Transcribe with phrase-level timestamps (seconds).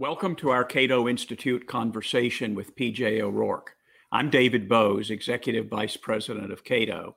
[0.00, 3.74] Welcome to our Cato Institute conversation with PJ O'Rourke.
[4.12, 7.16] I'm David Boaz, Executive Vice President of Cato.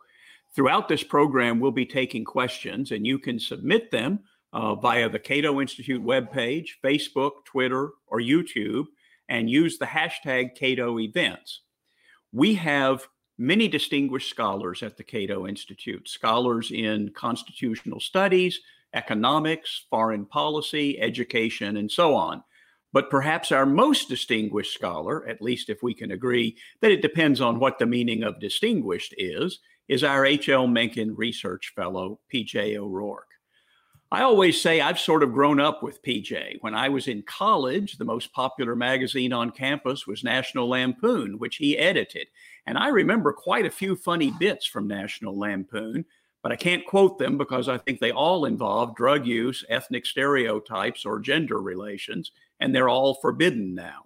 [0.56, 4.22] Throughout this program, we'll be taking questions, and you can submit them
[4.52, 8.86] uh, via the Cato Institute webpage, Facebook, Twitter, or YouTube,
[9.30, 11.62] and use the hashtag Cato Events.
[12.32, 13.08] We have
[13.38, 18.60] many distinguished scholars at the Cato Institute, scholars in constitutional studies,
[18.96, 22.44] economics, foreign policy, education, and so on.
[22.94, 27.40] But perhaps our most distinguished scholar, at least if we can agree that it depends
[27.40, 30.68] on what the meaning of distinguished is, is our H.L.
[30.68, 32.78] Mencken Research Fellow, P.J.
[32.78, 33.28] O'Rourke.
[34.14, 36.58] I always say I've sort of grown up with PJ.
[36.60, 41.56] When I was in college, the most popular magazine on campus was National Lampoon, which
[41.56, 42.28] he edited.
[42.66, 46.04] And I remember quite a few funny bits from National Lampoon,
[46.44, 51.06] but I can't quote them because I think they all involve drug use, ethnic stereotypes,
[51.06, 54.04] or gender relations and they're all forbidden now.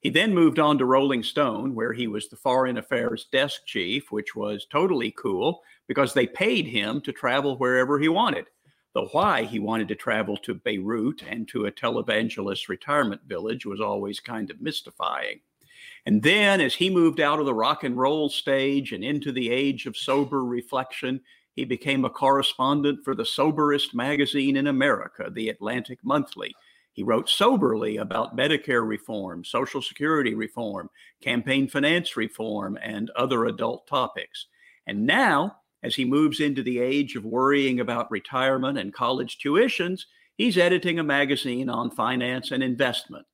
[0.00, 4.10] He then moved on to Rolling Stone, where he was the foreign affairs desk chief,
[4.10, 8.46] which was totally cool because they paid him to travel wherever he wanted.
[8.94, 13.80] The why he wanted to travel to Beirut and to a televangelist retirement village was
[13.80, 15.40] always kind of mystifying.
[16.04, 19.50] And then, as he moved out of the rock and roll stage and into the
[19.50, 21.20] age of sober reflection,
[21.54, 26.54] he became a correspondent for the soberest magazine in America, the Atlantic Monthly
[26.92, 30.90] he wrote soberly about Medicare reform, Social Security reform,
[31.22, 34.46] campaign finance reform, and other adult topics.
[34.86, 40.02] And now, as he moves into the age of worrying about retirement and college tuitions,
[40.36, 43.26] he's editing a magazine on finance and investment.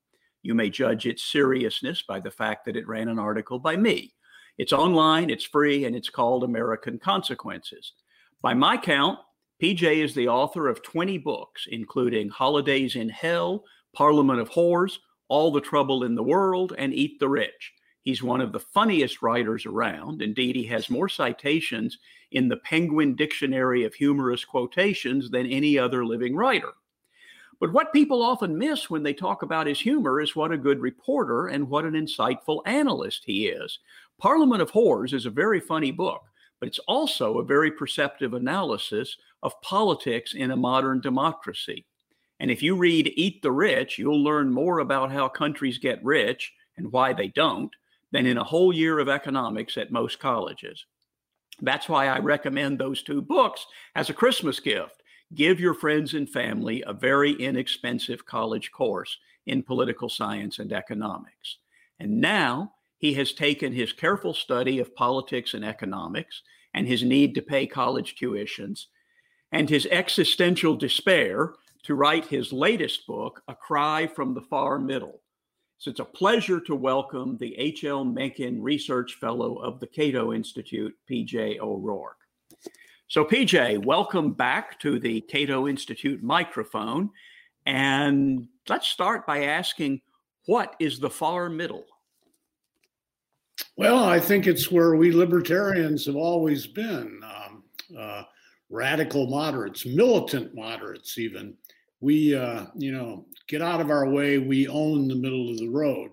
[0.42, 4.14] You may judge its seriousness by the fact that it ran an article by me.
[4.56, 7.92] It's online, it's free, and it's called American Consequences.
[8.40, 9.18] By my count,
[9.60, 15.50] PJ is the author of 20 books, including Holidays in Hell, Parliament of Whores, All
[15.50, 17.72] the Trouble in the World, and Eat the Rich.
[18.02, 20.22] He's one of the funniest writers around.
[20.22, 21.98] Indeed, he has more citations
[22.30, 26.74] in the Penguin Dictionary of Humorous Quotations than any other living writer.
[27.58, 30.78] But what people often miss when they talk about his humor is what a good
[30.78, 33.80] reporter and what an insightful analyst he is.
[34.18, 36.22] Parliament of Whores is a very funny book,
[36.60, 41.87] but it's also a very perceptive analysis of politics in a modern democracy.
[42.41, 46.53] And if you read Eat the Rich, you'll learn more about how countries get rich
[46.76, 47.75] and why they don't
[48.12, 50.87] than in a whole year of economics at most colleges.
[51.60, 53.66] That's why I recommend those two books
[53.97, 55.03] as a Christmas gift.
[55.34, 61.59] Give your friends and family a very inexpensive college course in political science and economics.
[61.98, 66.43] And now he has taken his careful study of politics and economics
[66.75, 68.87] and his need to pay college tuitions
[69.53, 71.54] and his existential despair
[71.84, 75.20] to write his latest book, A Cry from the Far Middle.
[75.78, 78.04] So it's a pleasure to welcome the H.L.
[78.04, 81.60] Mencken Research Fellow of the Cato Institute, P.J.
[81.60, 82.19] O'Rourke.
[83.06, 87.09] So, PJ, welcome back to the Cato Institute microphone.
[87.65, 90.03] And let's start by asking
[90.44, 91.86] what is the far middle?
[93.76, 97.22] Well, I think it's where we libertarians have always been.
[97.25, 97.65] Um,
[97.98, 98.25] uh,
[98.70, 101.54] radical moderates, militant moderates, even.
[102.00, 104.38] We, uh, you know, get out of our way.
[104.38, 106.10] We own the middle of the road.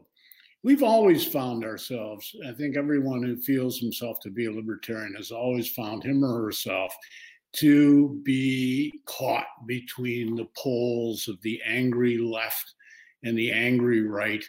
[0.63, 5.29] We've always found ourselves, I think everyone who feels himself to be a libertarian has
[5.29, 6.91] always found him or herself
[7.57, 12.73] to be caught between the poles of the angry left
[13.23, 14.43] and the angry right,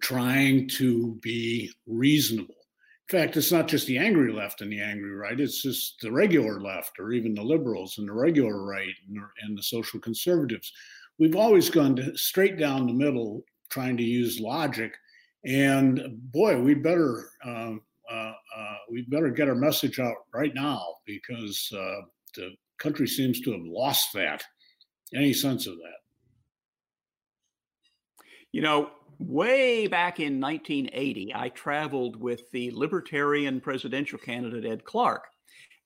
[0.00, 2.61] trying to be reasonable
[3.08, 6.60] fact, it's not just the angry left and the angry right, it's just the regular
[6.60, 10.72] left or even the liberals and the regular right and, and the social conservatives.
[11.18, 14.94] We've always gone to, straight down the middle trying to use logic.
[15.44, 16.00] And
[16.32, 17.74] boy, we better uh,
[18.10, 22.02] uh, uh, we better get our message out right now because uh,
[22.36, 24.42] the country seems to have lost that
[25.14, 25.98] any sense of that.
[28.52, 28.90] You know,
[29.28, 35.24] way back in 1980, I traveled with the Libertarian presidential candidate Ed Clark.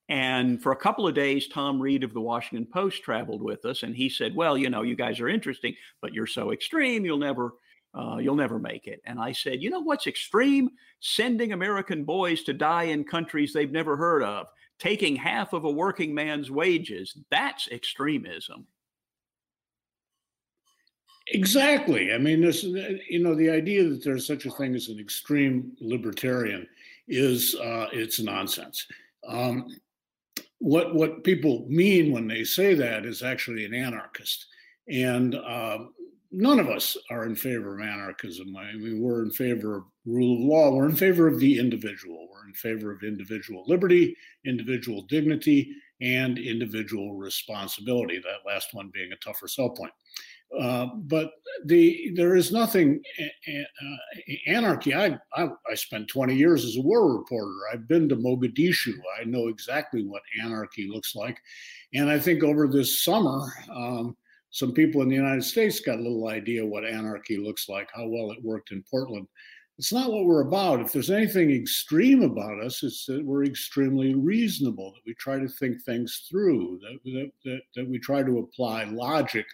[0.09, 3.83] And for a couple of days, Tom Reid of the Washington Post traveled with us,
[3.83, 7.19] and he said, "Well, you know, you guys are interesting, but you're so extreme, you'll
[7.19, 7.55] never,
[7.93, 10.71] uh, you'll never make it." And I said, "You know what's extreme?
[11.01, 14.47] Sending American boys to die in countries they've never heard of,
[14.79, 17.19] taking half of a working man's wages.
[17.31, 18.69] That's extremism."
[21.29, 22.13] Exactly.
[22.13, 25.73] I mean, this, you know, the idea that there's such a thing as an extreme
[25.81, 26.69] libertarian
[27.09, 28.87] is uh, it's nonsense.
[29.27, 29.67] Um,
[30.59, 34.47] what what people mean when they say that is actually an anarchist,
[34.89, 35.79] and uh,
[36.31, 38.57] none of us are in favor of anarchism.
[38.57, 40.71] I mean, we're in favor of rule of law.
[40.75, 42.29] We're in favor of the individual.
[42.33, 48.19] We're in favor of individual liberty, individual dignity, and individual responsibility.
[48.19, 49.93] That last one being a tougher sell point.
[50.59, 51.33] Uh, but
[51.65, 54.95] the there is nothing uh, anarchy.
[54.95, 57.53] I, I, I spent 20 years as a war reporter.
[57.73, 58.95] I've been to Mogadishu.
[59.21, 61.39] I know exactly what anarchy looks like,
[61.95, 64.17] and I think over this summer, um,
[64.51, 68.07] some people in the United States got a little idea what anarchy looks like, how
[68.07, 69.27] well it worked in Portland.
[69.79, 70.81] It's not what we're about.
[70.81, 75.49] If there's anything extreme about us, it's that we're extremely reasonable, that we try to
[75.49, 79.45] think things through, that, that, that, that we try to apply logic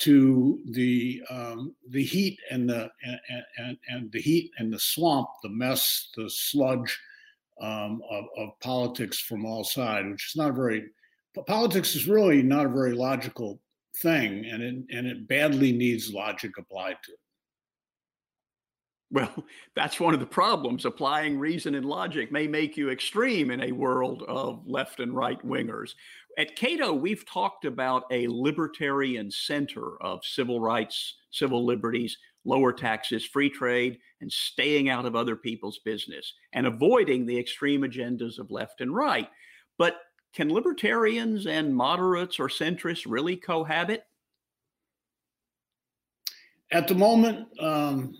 [0.00, 3.20] to the um, the heat and the and,
[3.58, 6.98] and, and, the heat and the swamp, the mess, the sludge
[7.60, 10.86] um, of, of, politics from all sides, which is not very.
[11.46, 13.60] Politics is really not a very logical
[13.96, 17.18] thing, and it and it badly needs logic applied to it.
[19.10, 19.44] Well,
[19.74, 20.84] that's one of the problems.
[20.84, 25.44] Applying reason and logic may make you extreme in a world of left and right
[25.46, 25.94] wingers.
[26.38, 33.24] At Cato, we've talked about a libertarian center of civil rights, civil liberties, lower taxes,
[33.24, 38.50] free trade, and staying out of other people's business and avoiding the extreme agendas of
[38.50, 39.28] left and right.
[39.78, 39.96] But
[40.32, 44.04] can libertarians and moderates or centrists really cohabit?
[46.72, 48.14] At the moment, um,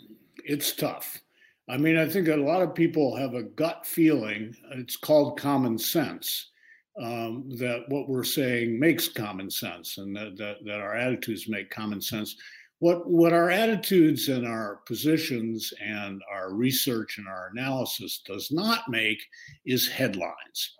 [0.45, 1.21] it's tough.
[1.69, 5.79] I mean, I think a lot of people have a gut feeling, it's called common
[5.79, 6.50] sense,
[6.99, 11.71] um, that what we're saying makes common sense and that, that, that our attitudes make
[11.71, 12.37] common sense.
[12.79, 18.89] What, what our attitudes and our positions and our research and our analysis does not
[18.89, 19.21] make
[19.67, 20.77] is headlines.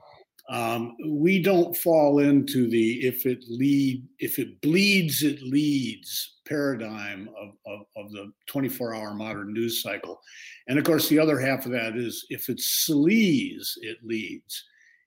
[0.49, 7.29] Um, we don't fall into the if it lead if it bleeds it leads paradigm
[7.41, 10.21] of, of, of the 24 hour modern news cycle
[10.67, 14.65] and of course the other half of that is if it sleaze it leads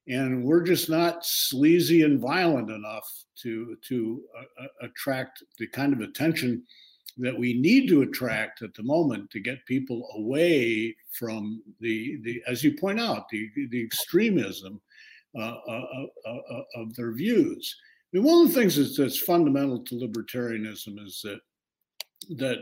[0.07, 3.07] and we're just not sleazy and violent enough
[3.41, 6.63] to to uh, uh, attract the kind of attention
[7.17, 12.41] that we need to attract at the moment to get people away from the the
[12.47, 14.81] as you point out the the extremism
[15.37, 17.75] uh, uh, uh, of their views.
[18.13, 21.39] I mean, one of the things that's, that's fundamental to libertarianism is that
[22.37, 22.59] that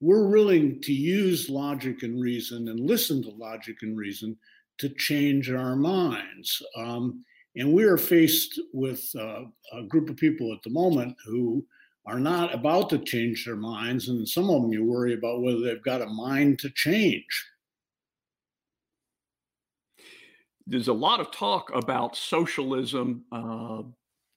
[0.00, 4.36] we're willing to use logic and reason and listen to logic and reason
[4.78, 6.62] to change our minds.
[6.76, 7.24] Um,
[7.56, 9.42] and we are faced with uh,
[9.72, 11.64] a group of people at the moment who
[12.06, 14.08] are not about to change their minds.
[14.08, 17.24] And some of them you worry about whether they've got a mind to change.
[20.66, 23.82] there's a lot of talk about socialism uh,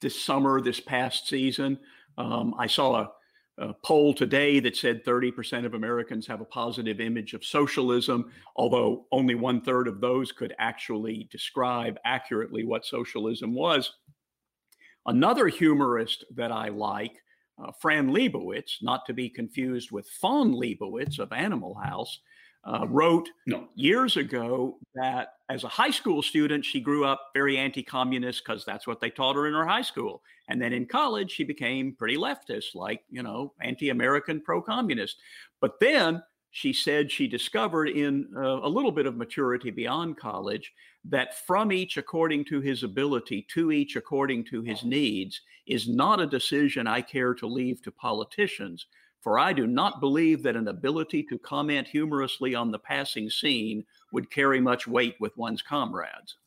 [0.01, 1.79] this summer, this past season.
[2.17, 3.11] Um, I saw a,
[3.57, 9.05] a, poll today that said 30% of Americans have a positive image of socialism, although
[9.11, 13.93] only one third of those could actually describe accurately what socialism was.
[15.05, 17.15] Another humorist that I like,
[17.63, 22.19] uh, Fran Lebowitz, not to be confused with Fawn Lebowitz of Animal House,
[22.63, 23.67] uh, wrote no.
[23.75, 28.65] years ago that as a high school student, she grew up very anti communist because
[28.65, 30.21] that's what they taught her in her high school.
[30.49, 35.17] And then in college, she became pretty leftist, like, you know, anti American, pro communist.
[35.61, 36.21] But then
[36.51, 40.73] she said she discovered in uh, a little bit of maturity beyond college
[41.05, 46.19] that from each according to his ability, to each according to his needs, is not
[46.19, 48.87] a decision I care to leave to politicians
[49.21, 53.83] for I do not believe that an ability to comment humorously on the passing scene
[54.11, 56.37] would carry much weight with one's comrades.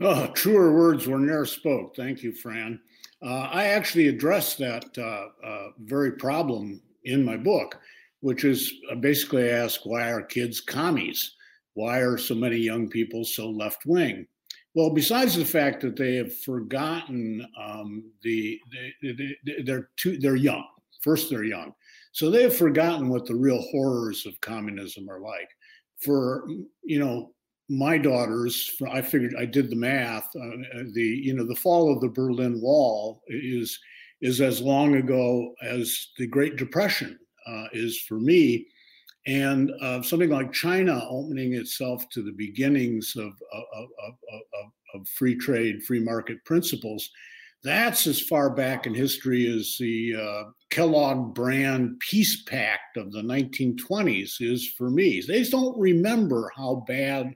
[0.00, 1.94] Oh, truer words were ne'er spoke.
[1.94, 2.80] Thank you, Fran.
[3.24, 7.78] Uh, I actually addressed that uh, uh, very problem in my book,
[8.20, 11.36] which is uh, basically I ask why are kids commies?
[11.74, 14.26] Why are so many young people so left wing?
[14.74, 18.58] Well, besides the fact that they have forgotten um, the,
[19.02, 19.12] they,
[19.44, 20.64] they, they're too they're young.
[21.02, 21.74] First, they're young,
[22.12, 25.48] so they have forgotten what the real horrors of communism are like.
[25.98, 26.46] For
[26.84, 27.32] you know,
[27.68, 30.28] my daughters, I figured I did the math.
[30.36, 33.78] Uh, the you know the fall of the Berlin Wall is
[34.20, 38.66] is as long ago as the Great Depression uh, is for me
[39.26, 44.14] and uh, something like China opening itself to the beginnings of, of, of,
[44.94, 47.08] of, free trade, free market principles,
[47.62, 54.40] that's as far back in history as the uh, Kellogg-Briand peace pact of the 1920s
[54.40, 55.22] is for me.
[55.26, 57.32] They don't remember how bad,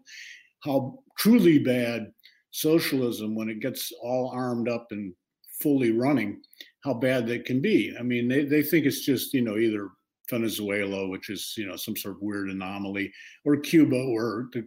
[0.64, 2.10] how truly bad
[2.50, 5.14] socialism, when it gets all armed up and
[5.62, 6.40] fully running,
[6.82, 7.94] how bad they can be.
[7.98, 9.90] I mean, they, they think it's just, you know, either
[10.28, 13.12] Venezuela, which is, you know, some sort of weird anomaly,
[13.44, 14.66] or Cuba, where the,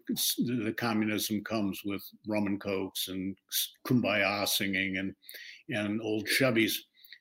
[0.63, 3.36] the communism comes with rum and cokes and
[3.88, 5.13] kumbaya singing and,
[5.70, 6.74] and old Chevys.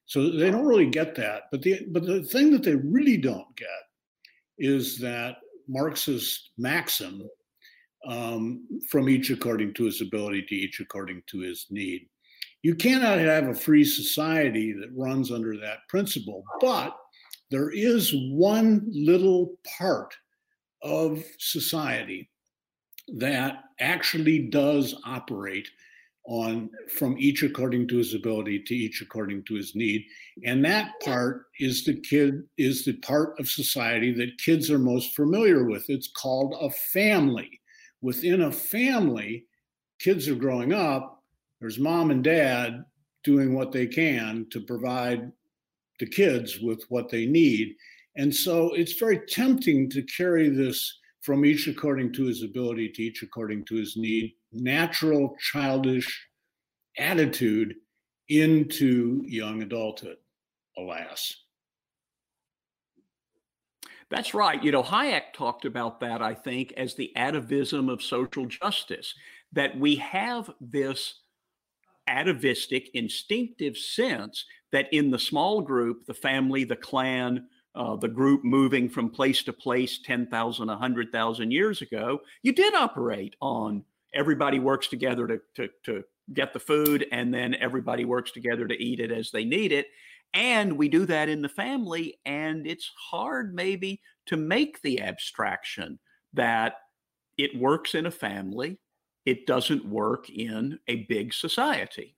[0.07, 1.42] So they don't really get that.
[1.50, 3.68] But the, but the thing that they really don't get
[4.59, 5.37] is that
[5.68, 7.28] Marxist maxim
[8.07, 12.09] um, from each according to his ability to each according to his need.
[12.62, 16.97] You cannot have a free society that runs under that principle, but
[17.50, 20.14] there is one little part
[20.83, 22.31] of society
[23.17, 25.69] that actually does operate
[26.26, 30.05] on from each according to his ability to each according to his need.
[30.45, 35.17] And that part is the kid is the part of society that kids are most
[35.17, 35.88] familiar with.
[35.88, 37.61] It's called a family.
[38.02, 39.47] Within a family
[39.99, 41.23] kids are growing up.
[41.61, 42.85] There's mom and dad
[43.25, 45.33] doing what they can to provide
[45.99, 47.75] the kids with what they need
[48.17, 53.02] and so it's very tempting to carry this from each according to his ability to
[53.02, 56.26] each according to his need natural childish
[56.99, 57.75] attitude
[58.28, 60.17] into young adulthood,
[60.76, 61.35] alas.
[64.11, 64.62] That's right.
[64.62, 69.14] You know, Hayek talked about that, I think, as the atavism of social justice,
[69.52, 71.21] that we have this
[72.07, 78.44] atavistic, instinctive sense that in the small group, the family, the clan, uh, the group
[78.44, 83.84] moving from place to place 10,000, 100,000 years ago, you did operate on
[84.14, 88.82] everybody works together to, to, to get the food and then everybody works together to
[88.82, 89.87] eat it as they need it.
[90.34, 92.18] And we do that in the family.
[92.26, 95.98] And it's hard, maybe, to make the abstraction
[96.34, 96.75] that
[97.38, 98.78] it works in a family,
[99.25, 102.17] it doesn't work in a big society.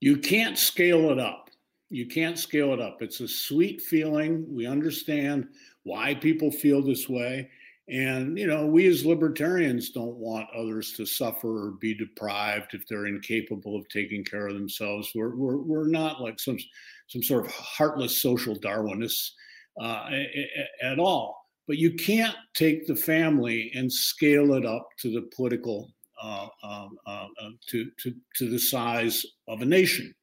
[0.00, 1.50] You can't scale it up.
[1.90, 3.02] You can't scale it up.
[3.02, 4.46] It's a sweet feeling.
[4.48, 5.48] We understand
[5.82, 7.50] why people feel this way.
[7.88, 12.86] And, you know, we as libertarians don't want others to suffer or be deprived if
[12.86, 15.10] they're incapable of taking care of themselves.
[15.14, 16.58] We're, we're, we're not like some,
[17.08, 19.30] some sort of heartless social Darwinists
[19.80, 20.08] uh,
[20.82, 21.44] at all.
[21.66, 25.90] But you can't take the family and scale it up to the political,
[26.22, 30.14] uh, um, uh, uh, to, to, to the size of a nation.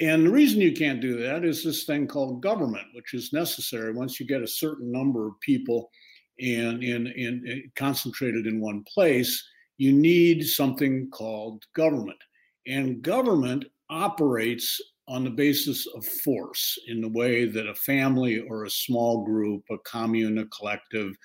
[0.00, 3.92] And the reason you can't do that is this thing called government, which is necessary
[3.92, 5.90] once you get a certain number of people
[6.38, 9.42] and, and, and concentrated in one place,
[9.78, 12.18] you need something called government.
[12.66, 18.64] And government operates on the basis of force in the way that a family or
[18.64, 21.16] a small group, a commune, a collective,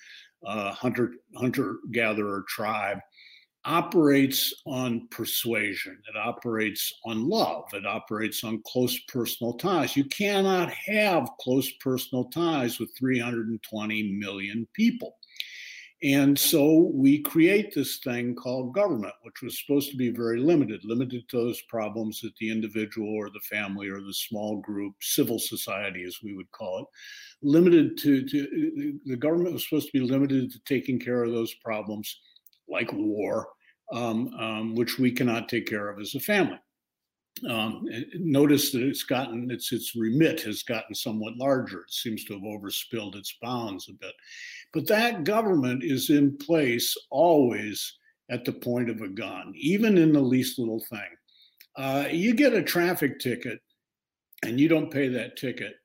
[0.46, 3.00] uh, hunter hunter gatherer tribe
[3.65, 5.98] operates on persuasion.
[6.10, 7.65] It operates on love.
[7.74, 9.96] It operates on close personal ties.
[9.96, 15.18] You cannot have close personal ties with 320 million people.
[16.03, 20.84] And so we create this thing called government, which was supposed to be very limited,
[20.84, 25.38] limited to those problems that the individual or the family or the small group, civil
[25.38, 26.86] society, as we would call it,
[27.44, 31.53] limited to, to the government was supposed to be limited to taking care of those
[31.63, 32.20] problems
[32.72, 33.48] like war,
[33.94, 36.60] um, um, which we cannot take care of as a family.
[37.50, 37.86] Um,
[38.16, 41.82] notice that it's gotten its its remit has gotten somewhat larger.
[41.82, 44.13] It seems to have overspilled its bounds a bit,
[44.74, 47.98] but that government is in place always
[48.30, 51.00] at the point of a gun, even in the least little thing.
[51.78, 53.60] Uh, you get a traffic ticket,
[54.44, 55.75] and you don't pay that ticket,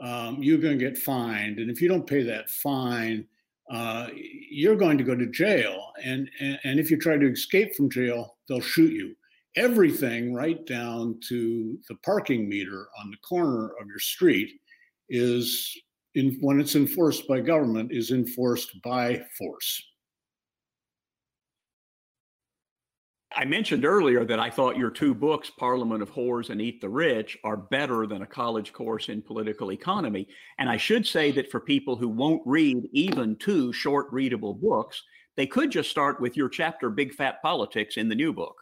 [0.00, 3.26] um, you're going to get fined, and if you don't pay that fine,
[3.70, 5.92] uh, you're going to go to jail.
[6.02, 9.14] And, and, and if you try to escape from jail, they'll shoot you.
[9.56, 14.50] Everything, right down to the parking meter on the corner of your street,
[15.08, 15.72] is
[16.14, 19.82] in, when it's enforced by government, is enforced by force.
[23.36, 26.88] I mentioned earlier that I thought your two books, Parliament of Whores and Eat the
[26.88, 30.28] Rich, are better than a college course in political economy.
[30.58, 35.02] And I should say that for people who won't read even two short readable books,
[35.36, 38.56] they could just start with your chapter, Big Fat Politics, in the new book.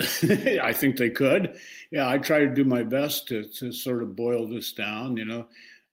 [0.00, 1.56] I think they could.
[1.90, 5.24] Yeah, I try to do my best to, to sort of boil this down, you
[5.24, 5.46] know.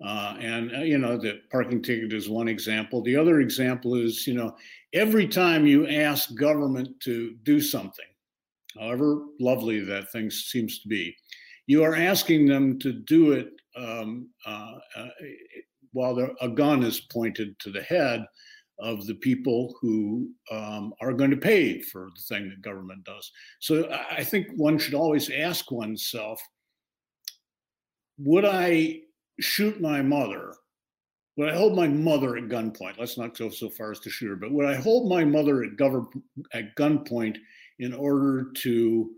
[0.03, 3.01] Uh, and, uh, you know, the parking ticket is one example.
[3.01, 4.55] The other example is, you know,
[4.93, 8.05] every time you ask government to do something,
[8.79, 11.15] however lovely that thing seems to be,
[11.67, 15.07] you are asking them to do it um, uh, uh,
[15.91, 18.25] while the, a gun is pointed to the head
[18.79, 23.29] of the people who um, are going to pay for the thing that government does.
[23.59, 26.41] So I think one should always ask oneself
[28.21, 29.01] would I
[29.39, 30.53] shoot my mother?
[31.37, 32.97] Would I hold my mother at gunpoint?
[32.97, 35.63] Let's not go so far as to shoot her, but would I hold my mother
[35.63, 35.71] at,
[36.53, 37.37] at gunpoint
[37.79, 39.11] in order to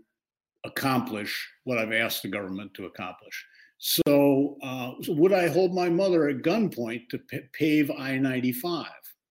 [0.64, 3.44] accomplish what I've asked the government to accomplish?
[3.78, 8.86] So, uh, so would I hold my mother at gunpoint to p- pave I 95?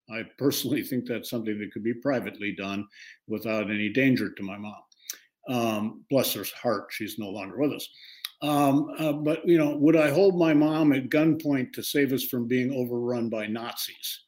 [0.10, 2.86] I personally think that's something that could be privately done
[3.27, 4.81] without any danger to my mom.
[5.48, 7.88] Um, bless her heart, she's no longer with us.
[8.41, 12.24] Um, uh, but you know, would I hold my mom at gunpoint to save us
[12.24, 14.21] from being overrun by Nazis?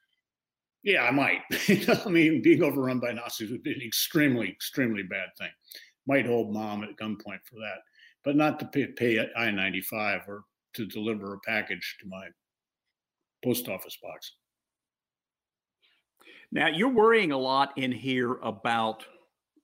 [0.83, 1.41] Yeah, I might.
[2.05, 5.49] I mean, being overrun by Nazis would be an extremely, extremely bad thing.
[6.05, 7.79] Might hold mom at gunpoint for that,
[8.23, 10.43] but not to pay, pay I ninety five or
[10.73, 12.27] to deliver a package to my
[13.43, 14.33] post office box.
[16.51, 19.05] Now, you're worrying a lot in here about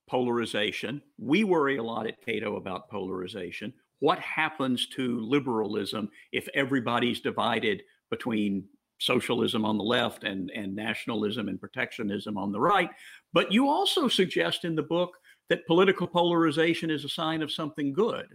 [0.07, 1.03] polarization.
[1.19, 3.73] We worry a lot at Cato about polarization.
[3.99, 8.63] What happens to liberalism if everybody's divided between
[8.99, 12.89] socialism on the left and, and nationalism and protectionism on the right?
[13.33, 15.17] But you also suggest in the book
[15.49, 18.27] that political polarization is a sign of something good.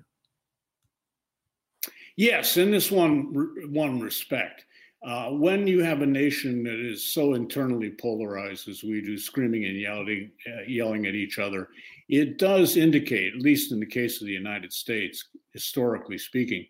[2.17, 3.33] Yes, in this one
[3.73, 4.65] one respect.
[5.05, 9.67] Uh, when you have a nation that is so internally polarized as we do, screaming
[9.67, 11.69] and yelling, uh, yelling at each other,
[12.09, 16.67] it does indicate, at least in the case of the United States, historically speaking,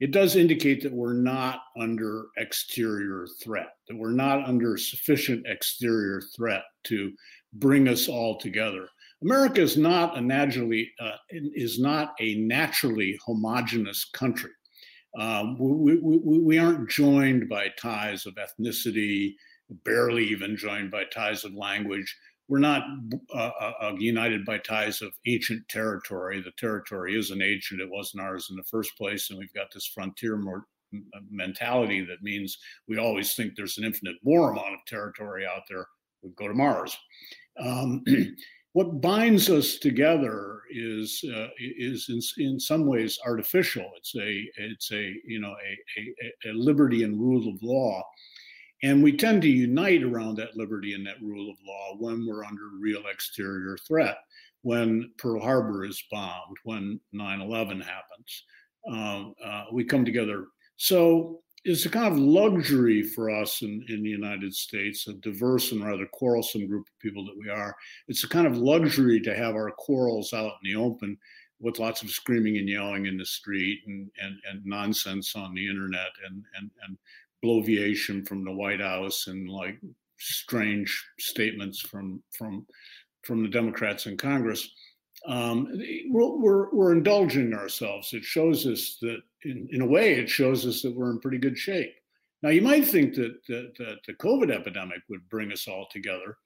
[0.00, 6.20] it does indicate that we're not under exterior threat, that we're not under sufficient exterior
[6.36, 7.12] threat to
[7.54, 8.88] bring us all together.
[9.22, 14.50] America is not a naturally uh, is not a naturally homogenous country.
[15.18, 19.34] Um, we, we, we, aren't joined by ties of ethnicity,
[19.84, 22.14] barely even joined by ties of language.
[22.48, 22.82] We're not
[23.34, 26.42] uh, uh, uh, united by ties of ancient territory.
[26.42, 29.30] The territory isn't ancient, it wasn't ours in the first place.
[29.30, 30.66] And we've got this frontier more,
[31.30, 32.58] mentality that means
[32.88, 35.86] we always think there's an infinite more amount of territory out there.
[36.22, 36.96] We go to Mars.
[37.58, 38.04] Um,
[38.72, 43.90] what binds us together is uh, is in, in some ways artificial.
[43.96, 48.02] It's a it's a you know a, a, a, liberty and rule of law,
[48.84, 52.44] and we tend to unite around that liberty and that rule of law when we're
[52.44, 54.18] under real exterior threat.
[54.60, 58.44] When Pearl Harbor is bombed, when 9/11 happens,
[58.86, 60.46] um, uh, we come together.
[60.76, 65.72] So it's a kind of luxury for us in, in the United States, a diverse
[65.72, 67.74] and rather quarrelsome group of people that we are.
[68.08, 71.16] It's a kind of luxury to have our quarrels out in the open
[71.60, 75.66] with lots of screaming and yelling in the street and, and, and nonsense on the
[75.66, 76.98] internet and, and, and
[77.44, 79.78] bloviation from the White House and like
[80.18, 82.66] strange statements from, from,
[83.22, 84.68] from the Democrats in Congress
[85.26, 85.68] um,
[86.10, 88.12] we're, we're, indulging ourselves.
[88.12, 91.38] It shows us that, in, in a way, it shows us that we're in pretty
[91.38, 91.94] good shape.
[92.42, 96.36] Now, you might think that, that, that the COVID epidemic would bring us all together,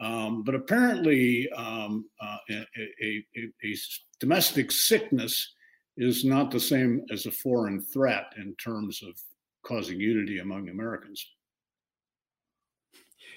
[0.00, 2.66] um, but apparently, um, uh, a,
[3.02, 3.24] a,
[3.64, 3.74] a,
[4.18, 5.54] domestic sickness
[5.98, 9.14] is not the same as a foreign threat in terms of
[9.72, 11.26] causing unity among Americans.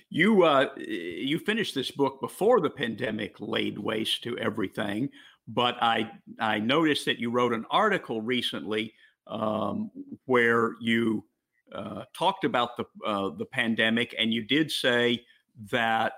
[0.10, 5.10] You uh, you finished this book before the pandemic laid waste to everything,
[5.48, 8.94] but I I noticed that you wrote an article recently
[9.28, 9.90] um,
[10.26, 11.26] where you
[11.74, 15.26] uh, talked about the uh, the pandemic, and you did say
[15.72, 16.14] that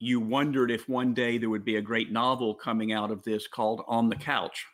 [0.00, 3.46] you wondered if one day there would be a great novel coming out of this
[3.46, 4.66] called On the Couch.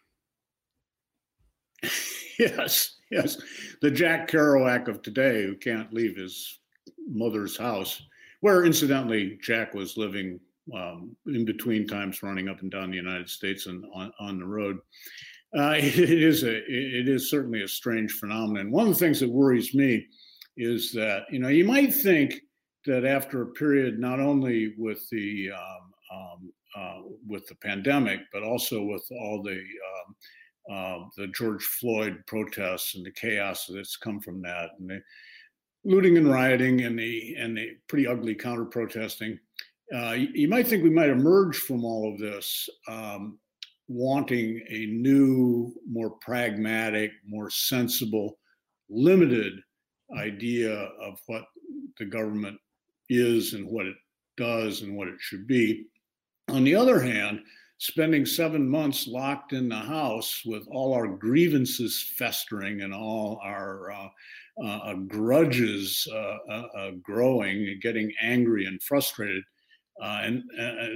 [2.38, 3.38] yes, yes,
[3.82, 6.60] the Jack Kerouac of today who can't leave his
[7.08, 8.02] mother's house,
[8.40, 10.38] where incidentally Jack was living
[10.74, 14.46] um, in between times, running up and down the United States and on, on the
[14.46, 14.78] road.
[15.56, 18.70] Uh, it is a it is certainly a strange phenomenon.
[18.70, 20.06] One of the things that worries me
[20.56, 22.40] is that you know you might think
[22.86, 28.44] that after a period not only with the um, um, uh, with the pandemic, but
[28.44, 30.14] also with all the um,
[30.70, 35.00] uh, the George Floyd protests and the chaos that's come from that, and the
[35.84, 39.38] looting and rioting and the and the pretty ugly counter protesting.
[39.94, 43.38] Uh, you, you, might think we might emerge from all of this um,
[43.88, 48.38] wanting a new, more pragmatic, more sensible,
[48.88, 49.54] limited
[50.16, 51.44] idea of what
[51.98, 52.56] the government
[53.08, 53.96] is and what it
[54.36, 55.86] does and what it should be.
[56.48, 57.40] On the other hand,
[57.80, 63.90] spending seven months locked in the house with all our grievances festering and all our
[63.90, 64.08] uh,
[64.62, 69.42] uh, grudges uh, uh, uh, growing, getting angry and frustrated.
[70.02, 70.42] Uh, and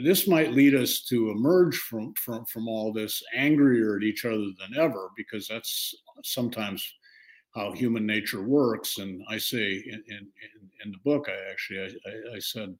[0.05, 4.37] this might lead us to emerge from, from, from all this angrier at each other
[4.37, 6.87] than ever, because that's sometimes
[7.55, 8.99] how human nature works.
[8.99, 10.29] And I say in, in,
[10.85, 12.77] in the book, I actually I, I said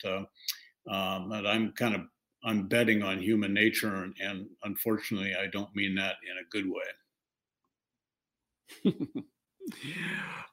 [0.91, 2.03] um, that I'm kind of
[2.45, 6.71] I'm betting on human nature, and, and unfortunately, I don't mean that in a good
[6.71, 6.85] way.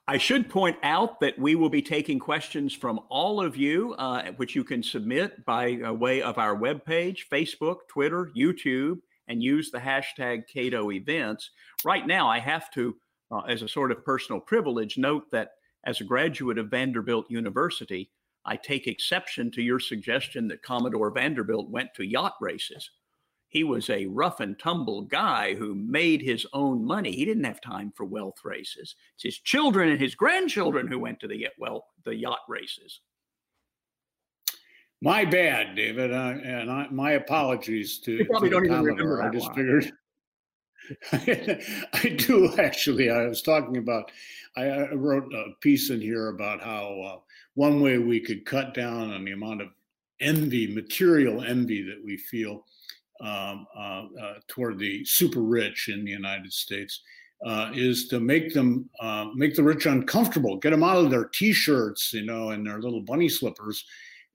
[0.07, 4.31] I should point out that we will be taking questions from all of you, uh,
[4.37, 9.69] which you can submit by uh, way of our webpage, Facebook, Twitter, YouTube, and use
[9.69, 11.51] the hashtag Cato Events.
[11.83, 12.95] Right now, I have to,
[13.31, 15.51] uh, as a sort of personal privilege, note that
[15.85, 18.11] as a graduate of Vanderbilt University,
[18.45, 22.89] I take exception to your suggestion that Commodore Vanderbilt went to yacht races.
[23.49, 27.11] He was a rough and tumble guy who made his own money.
[27.11, 28.95] He didn't have time for wealth races.
[29.15, 33.01] It's his children and his grandchildren who went to the well the yacht races.
[35.01, 38.13] My bad, David, uh, and I, my apologies to.
[38.13, 39.91] You probably to don't even remember I just figured.
[41.11, 43.09] I do actually.
[43.09, 44.11] I was talking about.
[44.57, 47.19] I wrote a piece in here about how uh,
[47.53, 49.69] one way we could cut down on the amount of
[50.19, 52.65] envy, material envy that we feel
[53.21, 57.01] um, uh, uh, toward the super rich in the United States.
[57.43, 61.25] Uh, is to make them uh, make the rich uncomfortable, get them out of their
[61.25, 63.83] t-shirts, you know, and their little bunny slippers,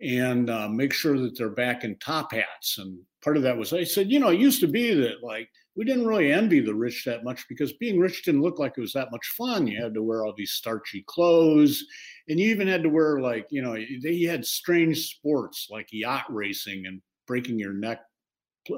[0.01, 2.79] and uh, make sure that they're back in top hats.
[2.79, 5.49] And part of that was I said, you know, it used to be that like
[5.75, 8.81] we didn't really envy the rich that much because being rich didn't look like it
[8.81, 9.67] was that much fun.
[9.67, 11.85] You had to wear all these starchy clothes,
[12.29, 16.25] and you even had to wear like you know they had strange sports like yacht
[16.29, 18.01] racing and breaking your neck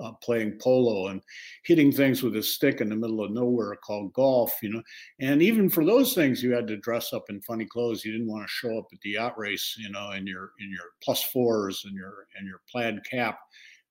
[0.03, 1.23] uh, playing polo and
[1.65, 4.57] hitting things with a stick in the middle of nowhere called golf.
[4.63, 4.83] You know,
[5.21, 8.05] and even for those things you had to dress up in funny clothes.
[8.05, 10.71] You didn't want to show up at the yacht race, you know, in your in
[10.71, 13.39] your plus fours and your and your plaid cap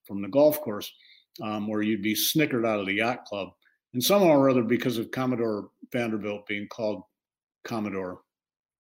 [0.05, 0.91] from the golf course
[1.41, 3.49] um, where you'd be snickered out of the yacht club.
[3.93, 7.03] And somehow or other, because of Commodore Vanderbilt being called
[7.63, 8.21] Commodore,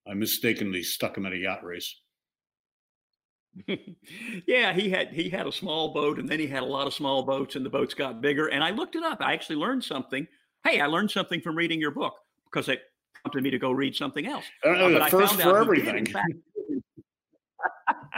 [0.07, 2.01] I mistakenly stuck him at a yacht race.
[4.47, 6.93] yeah, he had he had a small boat, and then he had a lot of
[6.93, 8.47] small boats, and the boats got bigger.
[8.47, 9.19] And I looked it up.
[9.21, 10.27] I actually learned something.
[10.63, 12.15] Hey, I learned something from reading your book
[12.45, 12.81] because it
[13.21, 14.45] prompted me to go read something else.
[14.65, 16.03] Uh, uh, first for everything.
[16.03, 16.27] Did, fact,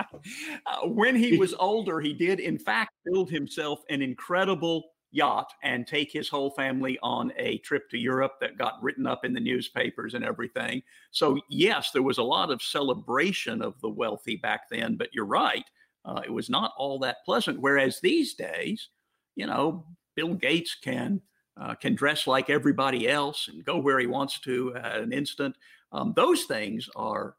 [0.66, 5.88] uh, when he was older, he did, in fact, build himself an incredible yacht and
[5.88, 9.40] take his whole family on a trip to Europe that got written up in the
[9.40, 10.82] newspapers and everything.
[11.12, 15.26] So, yes, there was a lot of celebration of the wealthy back then, but you're
[15.26, 15.66] right.
[16.06, 17.60] Uh, it was not all that pleasant.
[17.60, 18.90] Whereas these days,
[19.36, 21.22] you know, Bill Gates can
[21.60, 25.56] uh, can dress like everybody else and go where he wants to at an instant.
[25.92, 27.36] Um, those things are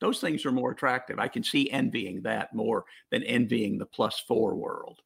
[0.00, 1.18] those things are more attractive.
[1.18, 5.00] I can see envying that more than envying the plus four world.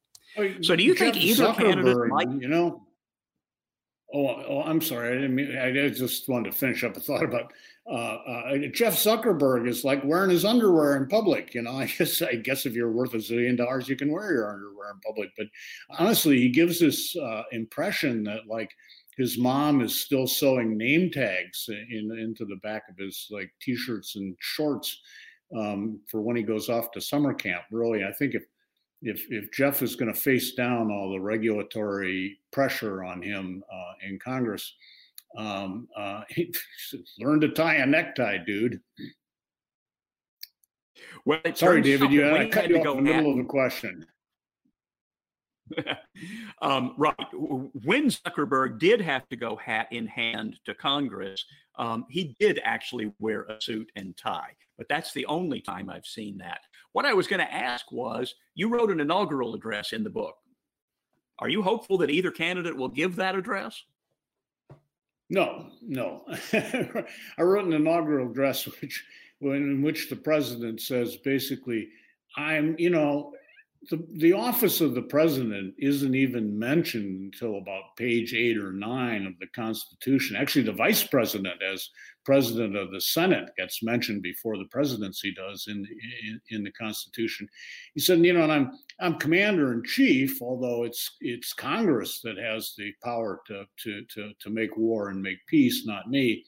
[0.61, 2.29] So, do you think either candidate might?
[2.29, 2.87] You know,
[4.13, 5.09] oh, oh, I'm sorry.
[5.09, 5.57] I didn't mean.
[5.57, 7.53] I just wanted to finish up a thought about
[7.89, 11.53] uh, uh, Jeff Zuckerberg is like wearing his underwear in public.
[11.53, 14.31] You know, I guess I guess if you're worth a zillion dollars, you can wear
[14.31, 15.29] your underwear in public.
[15.37, 15.47] But
[15.97, 18.71] honestly, he gives this uh, impression that like
[19.17, 24.15] his mom is still sewing name tags in, into the back of his like t-shirts
[24.15, 25.01] and shorts
[25.57, 27.63] um, for when he goes off to summer camp.
[27.71, 28.43] Really, I think if
[29.01, 34.07] if if Jeff is going to face down all the regulatory pressure on him uh,
[34.07, 34.73] in Congress,
[35.37, 36.53] um, uh, he
[37.19, 38.79] learn to tie a necktie, dude.
[41.25, 44.05] Well, sorry, David, you I cut you off in the middle of a question.
[46.61, 47.15] um, right.
[47.33, 51.43] When Zuckerberg did have to go hat in hand to Congress,
[51.77, 56.05] um, he did actually wear a suit and tie, but that's the only time I've
[56.05, 56.61] seen that.
[56.93, 60.35] What I was going to ask was you wrote an inaugural address in the book.
[61.39, 63.83] Are you hopeful that either candidate will give that address?
[65.29, 66.23] No, no.
[66.53, 69.03] I wrote an inaugural address which
[69.41, 71.89] in which the president says basically,
[72.35, 73.33] I'm, you know,
[73.89, 79.25] the, the office of the president isn't even mentioned until about page eight or nine
[79.25, 80.35] of the Constitution.
[80.35, 81.89] Actually, the vice president, as
[82.25, 85.85] president of the Senate, gets mentioned before the presidency does in
[86.27, 87.47] in, in the Constitution.
[87.93, 92.37] He said, you know, and I'm I'm commander in chief, although it's it's Congress that
[92.37, 96.45] has the power to to to to make war and make peace, not me.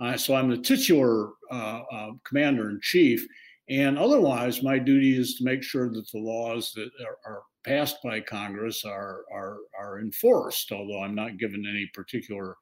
[0.00, 3.26] Uh, so I'm the titular uh, uh, commander in chief
[3.70, 7.98] and otherwise, my duty is to make sure that the laws that are, are passed
[8.02, 10.72] by Congress are are are enforced.
[10.72, 12.56] Although I'm not given any particular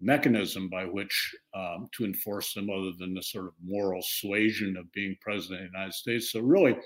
[0.00, 4.90] mechanism by which um, to enforce them other than the sort of moral suasion of
[4.92, 6.32] being president of the United States.
[6.32, 6.76] So really,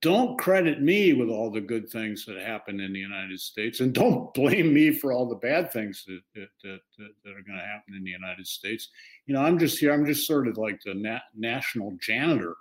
[0.00, 3.92] don't credit me with all the good things that happen in the United States, and
[3.92, 6.78] don't blame me for all the bad things that that, that,
[7.24, 8.90] that are going to happen in the United States.
[9.26, 9.92] You know, I'm just here.
[9.92, 12.54] I'm just sort of like the nat- national janitor.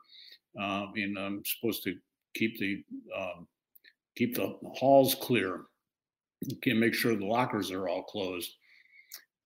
[0.60, 1.96] Uh, and I'm supposed to
[2.36, 2.84] keep the
[3.18, 3.48] um,
[4.16, 5.62] keep the halls clear.
[6.42, 8.52] You can make sure the lockers are all closed.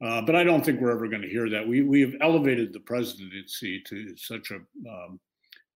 [0.03, 1.67] Uh, but I don't think we're ever going to hear that.
[1.67, 4.55] We we have elevated the presidency to such a
[4.89, 5.19] um,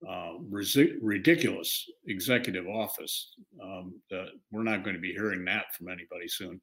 [0.07, 0.33] uh,
[1.01, 6.59] ridiculous executive office um, that we're not going to be hearing that from anybody soon.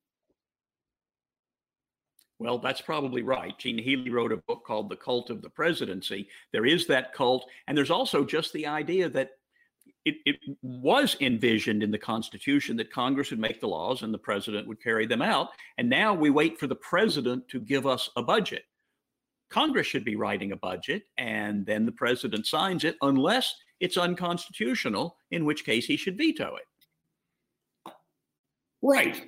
[2.38, 3.57] Well, that's probably right.
[3.59, 6.29] Gene Healy wrote a book called The Cult of the Presidency.
[6.53, 9.31] There is that cult, and there's also just the idea that
[10.05, 14.18] it, it, was envisioned in the Constitution that Congress would make the laws and the
[14.18, 15.49] president would carry them out.
[15.79, 18.64] And now we wait for the president to give us a budget.
[19.51, 25.16] Congress should be writing a budget, and then the president signs it unless it's unconstitutional,
[25.31, 27.92] in which case he should veto it.
[28.83, 29.25] Right.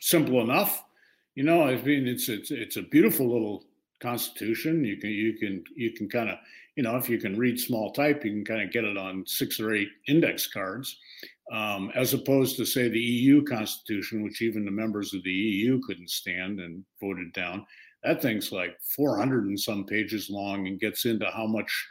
[0.00, 0.84] Simple enough.
[1.34, 3.64] You know, I mean, it's it's it's a beautiful little
[4.00, 4.84] constitution.
[4.84, 6.38] You can you can you can kind of
[6.76, 9.24] you know if you can read small type, you can kind of get it on
[9.26, 10.96] six or eight index cards,
[11.52, 15.80] um, as opposed to say the EU constitution, which even the members of the EU
[15.86, 17.66] couldn't stand and voted down
[18.02, 21.88] that thing's like 400 and some pages long and gets into how much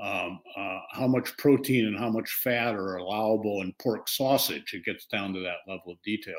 [0.00, 4.72] um, uh, how much protein and how much fat are allowable in pork sausage.
[4.72, 6.38] It gets down to that level of detail,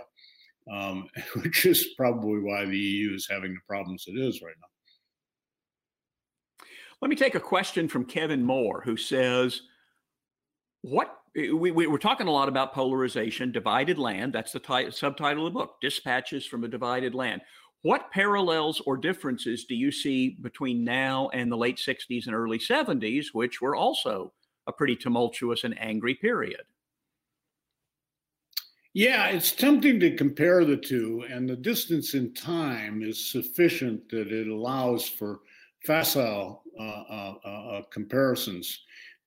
[0.71, 1.09] um,
[1.43, 4.67] which is probably why the EU is having the problems it is right now.
[7.01, 9.61] Let me take a question from Kevin Moore, who says,
[10.81, 14.33] "What we, we, are talking a lot about polarization, divided land.
[14.33, 17.41] That's the t- subtitle of the book, Dispatches from a Divided Land.
[17.81, 22.59] What parallels or differences do you see between now and the late 60s and early
[22.59, 24.33] 70s, which were also
[24.67, 26.63] a pretty tumultuous and angry period?
[28.99, 34.29] Yeah, it's tempting to compare the two, and the distance in time is sufficient that
[34.29, 35.39] it allows for
[35.85, 38.77] facile uh, uh, uh, uh comparisons.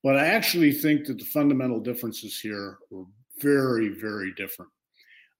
[0.03, 3.05] But I actually think that the fundamental differences here were
[3.39, 4.69] very, very different.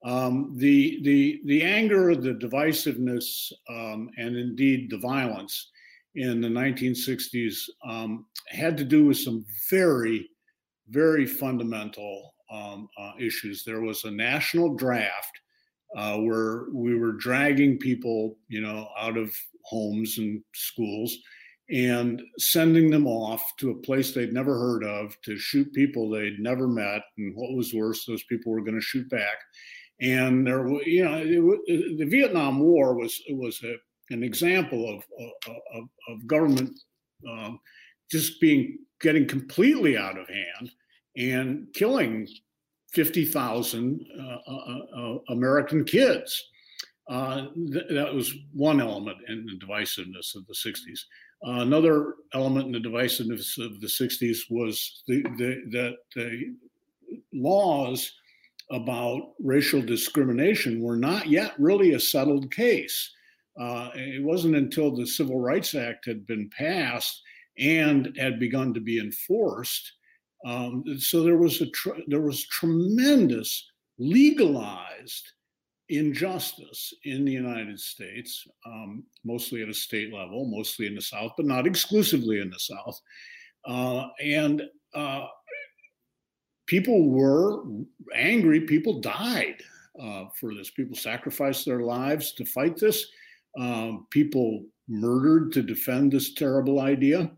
[0.03, 5.69] Um, the the the anger, the divisiveness, um, and indeed the violence
[6.15, 10.27] in the 1960s um, had to do with some very,
[10.89, 13.63] very fundamental um, uh, issues.
[13.63, 15.39] There was a national draft
[15.95, 21.15] uh, where we were dragging people, you know, out of homes and schools
[21.69, 26.39] and sending them off to a place they'd never heard of to shoot people they'd
[26.39, 27.03] never met.
[27.17, 29.38] And what was worse, those people were going to shoot back
[30.03, 33.75] and there, you know, it, the Vietnam War was was a,
[34.13, 35.03] an example of
[35.75, 36.77] of, of government
[37.29, 37.60] um,
[38.12, 40.71] just being getting completely out of hand
[41.15, 42.28] and killing
[42.91, 46.43] fifty thousand uh, uh, uh, American kids.
[47.10, 51.02] Uh, th- that was one element in the divisiveness of the 60s.
[51.45, 56.56] Uh, another element in the divisiveness of the 60s was the, the, that the
[57.34, 58.13] laws
[58.71, 63.12] about racial discrimination were not yet really a settled case.
[63.60, 67.21] Uh, it wasn't until the Civil Rights Act had been passed
[67.60, 69.91] and had begun to be enforced.
[70.45, 73.65] Um, so there was a tr- there was tremendous
[73.97, 75.32] legalized
[75.89, 81.34] injustice in the United States, um, mostly at a state level, mostly in the South,
[81.38, 82.99] but not exclusively in the South.
[83.65, 85.25] Uh, and uh,
[86.65, 87.63] people were
[88.13, 88.62] angry.
[88.62, 89.62] People died
[90.01, 90.71] uh, for this.
[90.71, 93.06] People sacrificed their lives to fight this.
[93.60, 97.32] Um, people murdered to defend this terrible idea.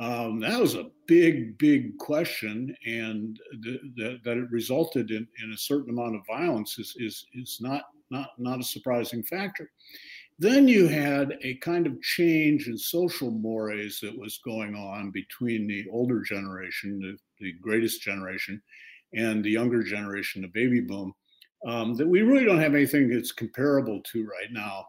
[0.00, 5.52] Um, that was a big, big question, and th- th- that it resulted in, in
[5.52, 9.68] a certain amount of violence is, is, is not, not, not a surprising factor.
[10.38, 15.66] Then you had a kind of change in social mores that was going on between
[15.66, 18.62] the older generation, the, the greatest generation,
[19.12, 21.12] and the younger generation, the baby boom,
[21.66, 24.86] um, that we really don't have anything that's comparable to right now.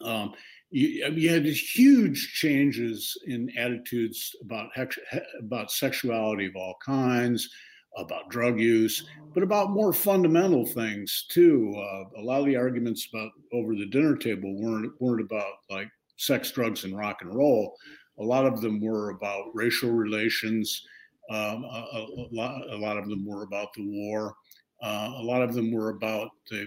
[0.00, 0.32] Um,
[0.70, 4.98] you, you, had these huge changes in attitudes about hex,
[5.38, 7.48] about sexuality of all kinds,
[7.96, 11.74] about drug use, but about more fundamental things too.
[11.76, 15.88] Uh, a lot of the arguments about over the dinner table weren't weren't about like
[16.16, 17.74] sex, drugs, and rock and roll.
[18.18, 20.86] A lot of them were about racial relations.
[21.30, 24.34] Um, a, a, lot, a, lot, of them were about the war.
[24.82, 26.66] Uh, a lot of them were about the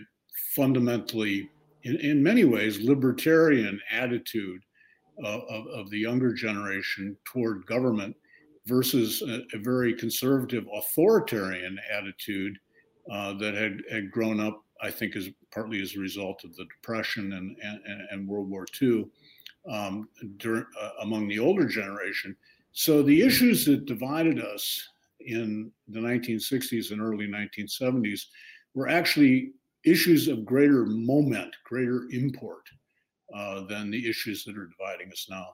[0.56, 1.50] fundamentally,
[1.84, 4.62] in, in many ways, libertarian attitude
[5.24, 8.16] of, of, of the younger generation toward government
[8.66, 12.58] versus a, a very conservative authoritarian attitude
[13.12, 16.66] uh, that had, had grown up, I think, as partly as a result of the
[16.66, 19.06] Depression and, and, and World War II
[19.70, 22.36] um, during, uh, among the older generation.
[22.72, 28.22] So the issues that divided us in the 1960s and early 1970s
[28.74, 29.52] were actually
[29.86, 32.64] issues of greater moment, greater import
[33.34, 35.48] uh, than the issues that are dividing us now.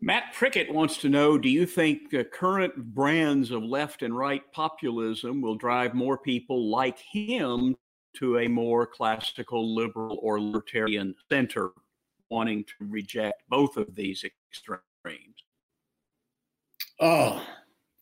[0.00, 4.42] Matt Prickett wants to know Do you think the current brands of left and right
[4.52, 7.74] populism will drive more people like him
[8.16, 11.70] to a more classical liberal or libertarian center,
[12.30, 14.82] wanting to reject both of these extremes?
[17.00, 17.42] Oh,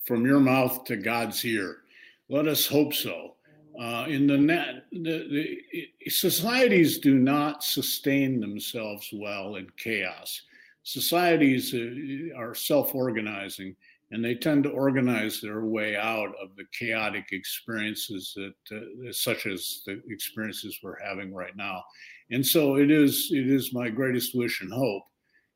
[0.05, 1.82] from your mouth to God's ear.
[2.29, 3.37] Let us hope so.
[3.81, 5.59] Uh, in the, net, the,
[6.03, 10.43] the societies do not sustain themselves well in chaos
[10.83, 13.75] societies uh, are self-organizing
[14.11, 19.47] and they tend to organize their way out of the chaotic experiences that uh, such
[19.47, 21.83] as the experiences we're having right now
[22.31, 25.05] and so it is it is my greatest wish and hope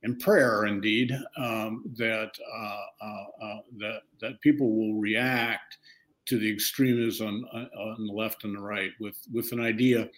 [0.05, 5.79] and prayer indeed um, that uh, uh, uh that that people will react
[6.27, 10.09] to the extremists on, on the left and the right with with an idea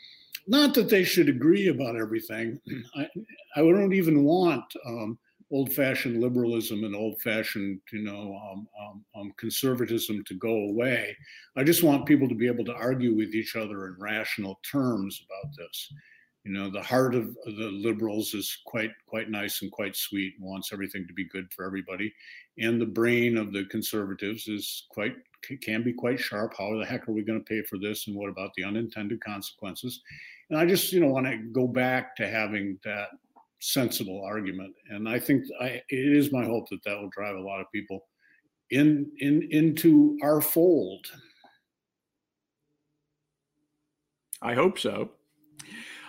[0.48, 2.58] not that they should agree about everything.
[2.96, 3.06] I,
[3.54, 5.18] I don't even want um,
[5.52, 11.16] old-fashioned liberalism and old-fashioned, you know, um, um, um, conservatism to go away.
[11.56, 15.22] I just want people to be able to argue with each other in rational terms
[15.26, 15.92] about this.
[16.48, 20.48] You know, the heart of the liberals is quite quite nice and quite sweet and
[20.48, 22.10] wants everything to be good for everybody,
[22.56, 25.14] and the brain of the conservatives is quite
[25.60, 26.54] can be quite sharp.
[26.56, 29.22] How the heck are we going to pay for this, and what about the unintended
[29.22, 30.00] consequences?
[30.48, 33.08] And I just, you know, want to go back to having that
[33.58, 34.74] sensible argument.
[34.88, 37.70] And I think I, it is my hope that that will drive a lot of
[37.72, 38.06] people
[38.70, 41.08] in in into our fold.
[44.40, 45.10] I hope so.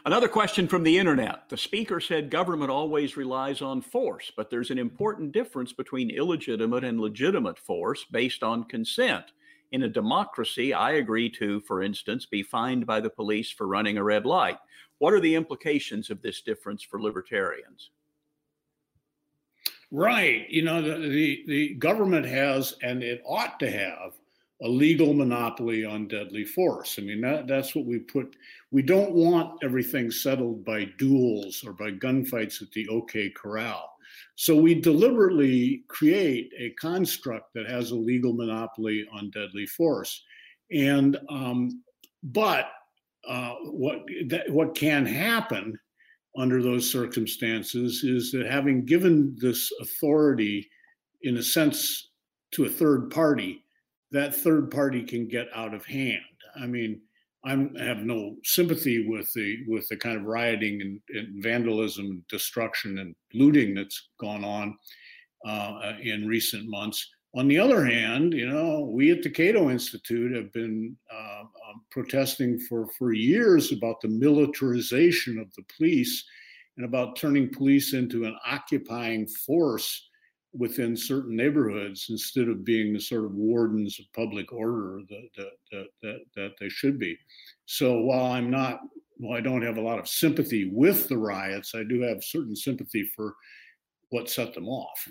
[0.09, 1.47] Another question from the internet.
[1.49, 6.83] The speaker said government always relies on force, but there's an important difference between illegitimate
[6.83, 9.25] and legitimate force based on consent.
[9.71, 13.99] In a democracy, I agree to, for instance, be fined by the police for running
[13.99, 14.57] a red light.
[14.97, 17.91] What are the implications of this difference for libertarians?
[19.91, 20.49] Right.
[20.49, 24.13] You know, the, the, the government has, and it ought to have,
[24.61, 26.97] a legal monopoly on deadly force.
[26.99, 28.35] I mean, that, that's what we put.
[28.71, 33.89] We don't want everything settled by duels or by gunfights at the OK Corral.
[34.35, 40.23] So we deliberately create a construct that has a legal monopoly on deadly force.
[40.71, 41.83] And um,
[42.23, 42.69] but
[43.27, 45.77] uh, what that, what can happen
[46.37, 50.69] under those circumstances is that having given this authority,
[51.23, 52.09] in a sense,
[52.51, 53.63] to a third party,
[54.11, 56.21] that third party can get out of hand.
[56.59, 57.01] I mean,
[57.43, 62.23] I'm, I have no sympathy with the with the kind of rioting and, and vandalism,
[62.27, 64.77] destruction, and looting that's gone on
[65.45, 67.07] uh, in recent months.
[67.35, 71.81] On the other hand, you know, we at the Cato Institute have been uh, um,
[71.91, 76.25] protesting for for years about the militarization of the police
[76.75, 80.08] and about turning police into an occupying force
[80.53, 85.29] within certain neighborhoods instead of being the sort of wardens of public order that,
[85.71, 87.17] that, that, that, they should be.
[87.65, 88.79] So while I'm not,
[89.19, 92.55] well, I don't have a lot of sympathy with the riots, I do have certain
[92.55, 93.35] sympathy for
[94.09, 95.07] what set them off.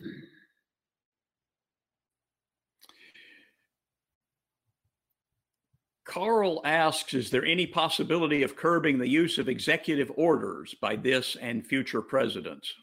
[6.04, 11.36] Carl asks Is there any possibility of curbing the use of executive orders by this
[11.36, 12.74] and future presidents?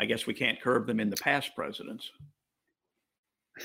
[0.00, 2.10] I guess we can't curb them in the past presidents.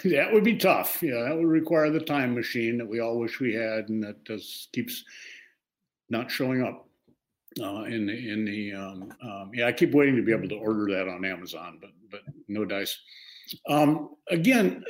[0.03, 1.01] That would be tough.
[1.01, 4.25] Yeah, that would require the time machine that we all wish we had, and that
[4.25, 5.05] just keeps
[6.09, 6.89] not showing up
[7.61, 8.73] uh, in the in the.
[8.73, 11.91] Um, um, yeah, I keep waiting to be able to order that on Amazon, but
[12.11, 12.99] but no dice.
[13.69, 14.83] Um, again,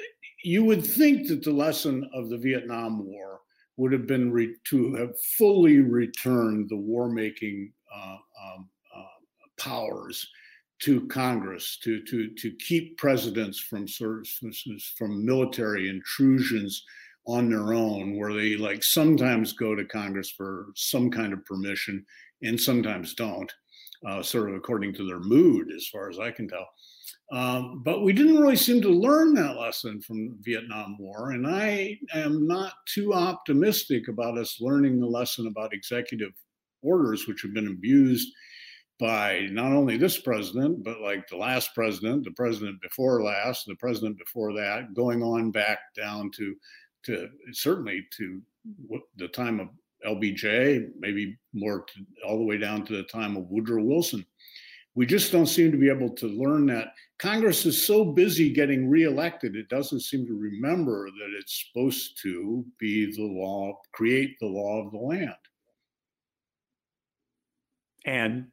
[0.44, 3.42] you would think that the lesson of the Vietnam War
[3.78, 10.28] would have been re- to have fully returned the war making uh, um, uh, powers
[10.82, 14.28] to Congress to to to keep presidents from sort
[14.98, 16.84] from military intrusions
[17.28, 22.06] on their own, where they like sometimes go to Congress for some kind of permission
[22.44, 23.52] and sometimes don't,
[24.08, 26.68] uh, sort of according to their mood, as far as I can tell.
[27.32, 31.32] Um, but we didn't really seem to learn that lesson from Vietnam War.
[31.32, 36.34] And I am not too optimistic about us learning the lesson about executive
[36.84, 38.28] orders, which have been abused
[39.00, 43.76] by not only this president, but like the last president, the president before last, the
[43.76, 46.56] president before that, going on back down to,
[47.04, 48.42] to certainly to
[49.18, 49.68] the time of
[50.06, 54.26] LBJ, maybe more to, all the way down to the time of Woodrow Wilson.
[54.94, 56.94] We just don't seem to be able to learn that.
[57.20, 62.66] Congress is so busy getting reelected, it doesn't seem to remember that it's supposed to
[62.80, 65.34] be the law, create the law of the land.
[68.06, 68.48] And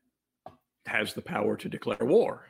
[0.87, 2.49] has the power to declare war.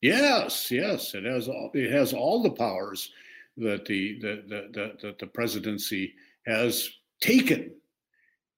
[0.00, 3.10] Yes, yes, it has all it has all the powers
[3.56, 6.14] that the that the, the, the presidency
[6.46, 7.72] has taken.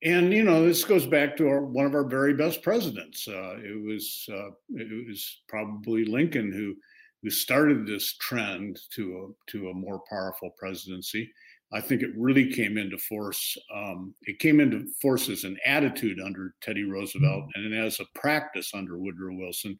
[0.02, 3.26] And you know, this goes back to our, one of our very best presidents.
[3.28, 6.74] Uh, it was uh, it was probably Lincoln who
[7.22, 11.30] who started this trend to a to a more powerful presidency.
[11.74, 13.58] I think it really came into force.
[13.74, 17.64] Um, it came into force as an attitude under Teddy Roosevelt mm-hmm.
[17.64, 19.78] and as a practice under Woodrow Wilson.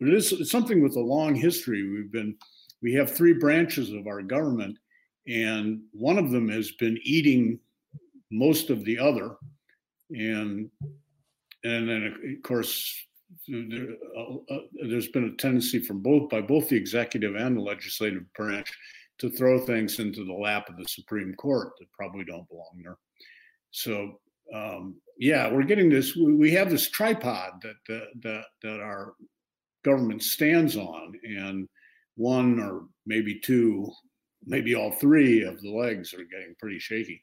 [0.00, 1.88] But it is something with a long history.
[1.88, 2.36] We've been
[2.82, 4.76] we have three branches of our government,
[5.28, 7.60] and one of them has been eating
[8.32, 9.36] most of the other,
[10.10, 10.68] and
[11.62, 12.92] and then of course
[13.48, 17.60] there, uh, uh, there's been a tendency from both by both the executive and the
[17.60, 18.72] legislative branch
[19.18, 22.98] to throw things into the lap of the Supreme Court that probably don't belong there.
[23.70, 24.18] So
[24.54, 26.14] um, yeah, we're getting this.
[26.16, 29.14] We have this tripod that that that, that our
[29.84, 31.68] government stands on, and
[32.16, 33.90] one or maybe two,
[34.44, 37.22] maybe all three of the legs are getting pretty shaky.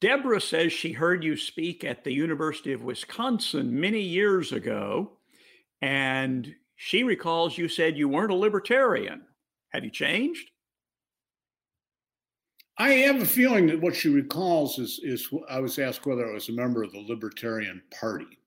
[0.00, 5.12] Deborah says she heard you speak at the University of Wisconsin many years ago,
[5.80, 9.22] and she recalls you said you weren't a libertarian.
[9.72, 10.50] Have you changed?
[12.78, 16.34] I have a feeling that what she recalls is is I was asked whether I
[16.34, 18.38] was a member of the Libertarian Party,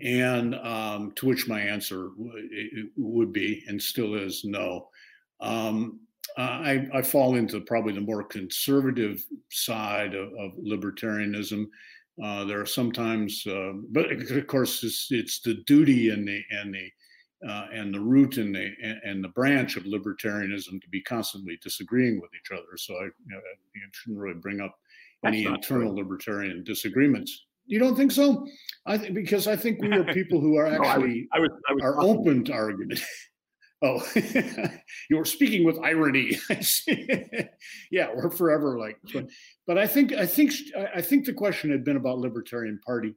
[0.00, 4.88] and um, to which my answer w- would be and still is no.
[5.40, 6.00] Um,
[6.38, 11.66] I, I, fall into probably the more conservative side of, of libertarianism.
[12.22, 16.74] Uh, there are sometimes, uh, but of course, it's, it's, the duty and the and
[16.74, 16.90] the
[17.46, 18.70] uh, and the root and the
[19.04, 22.76] and the branch of libertarianism to be constantly disagreeing with each other.
[22.76, 23.40] So I, you know,
[23.92, 24.74] shouldn't really bring up
[25.24, 26.02] any internal true.
[26.02, 27.46] libertarian disagreements.
[27.66, 28.46] You don't think so?
[28.86, 31.82] I think because I think we are people who are actually I was, I was,
[31.82, 33.00] I was are open to argument.
[33.82, 34.02] oh,
[35.10, 36.38] you were speaking with irony.
[37.90, 38.98] yeah, we're forever like.
[39.12, 39.26] But,
[39.66, 40.52] but I think I think
[40.94, 43.14] I think the question had been about Libertarian Party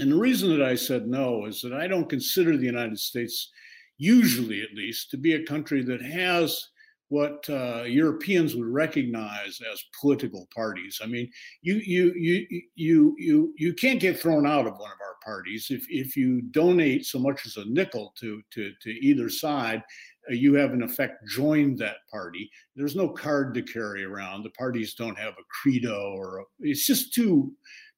[0.00, 3.50] and the reason that I said no is that I don't consider the United States,
[3.98, 6.68] usually at least, to be a country that has
[7.10, 11.00] what uh, Europeans would recognize as political parties.
[11.02, 11.28] I mean,
[11.60, 12.46] you you you
[12.76, 16.40] you you you can't get thrown out of one of our parties if if you
[16.40, 19.82] donate so much as a nickel to to to either side.
[20.30, 22.48] Uh, you have in effect joined that party.
[22.76, 24.44] There's no card to carry around.
[24.44, 27.52] The parties don't have a credo or a, it's just too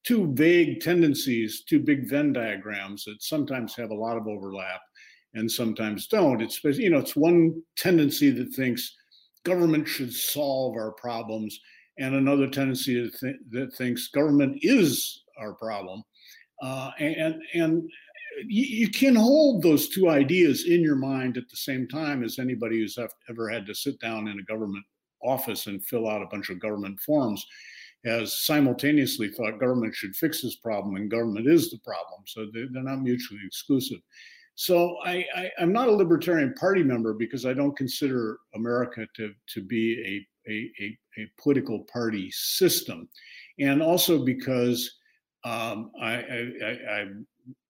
[0.05, 4.81] two vague tendencies, two big Venn diagrams that sometimes have a lot of overlap
[5.35, 6.43] and sometimes don't.
[6.43, 8.97] It's you know, it's one tendency that thinks
[9.45, 11.59] government should solve our problems,
[11.99, 16.03] and another tendency that, th- that thinks government is our problem.
[16.61, 17.91] Uh, and and
[18.47, 22.39] you, you, can hold those two ideas in your mind at the same time as
[22.39, 22.99] anybody who's
[23.29, 24.85] ever had to sit down in a government
[25.23, 27.45] office and fill out a bunch of government forms
[28.05, 32.23] has simultaneously thought government should fix this problem and government is the problem.
[32.27, 33.99] So they're, not mutually exclusive.
[34.55, 35.25] So I,
[35.59, 40.51] am not a Libertarian Party member because I don't consider America to, to be a,
[40.51, 43.09] a, a, a political party system.
[43.59, 44.99] And also because
[45.45, 47.13] um, I, I, have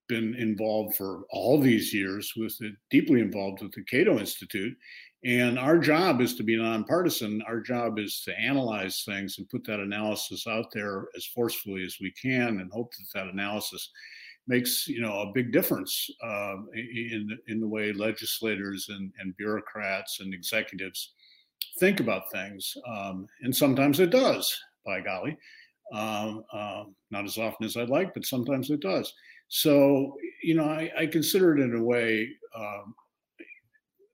[0.09, 4.77] been involved for all these years with it, deeply involved with the Cato Institute
[5.25, 7.43] and our job is to be nonpartisan.
[7.47, 11.99] Our job is to analyze things and put that analysis out there as forcefully as
[12.01, 13.91] we can, and hope that that analysis
[14.49, 20.21] makes you know a big difference uh, in in the way legislators and, and bureaucrats
[20.21, 21.13] and executives
[21.79, 22.77] think about things.
[22.87, 25.37] Um, and sometimes it does, by golly.
[25.93, 29.13] Um, uh, not as often as I'd like, but sometimes it does.
[29.49, 32.95] So, you know, I, I consider it in a way um,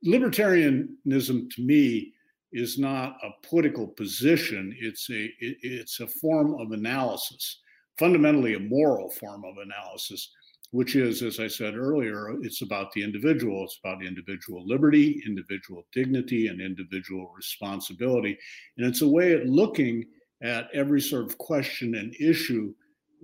[0.07, 2.13] libertarianism to me
[2.53, 7.61] is not a political position it's a it, it's a form of analysis
[7.99, 10.31] fundamentally a moral form of analysis
[10.71, 13.65] which is, as I said earlier, it's about the individual.
[13.65, 18.39] It's about individual liberty, individual dignity, and individual responsibility.
[18.77, 20.05] And it's a way of looking
[20.43, 22.75] at every sort of question and issue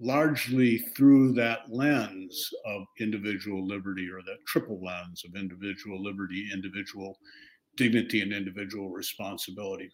[0.00, 7.18] largely through that lens of individual liberty or that triple lens of individual liberty, individual
[7.76, 9.90] dignity, and individual responsibility.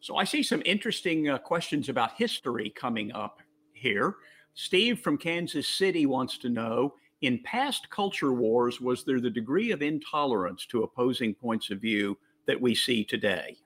[0.00, 3.38] So I see some interesting uh, questions about history coming up
[3.74, 4.16] here.
[4.54, 9.72] Steve from Kansas City wants to know in past culture wars, was there the degree
[9.72, 12.16] of intolerance to opposing points of view
[12.46, 13.56] that we see today?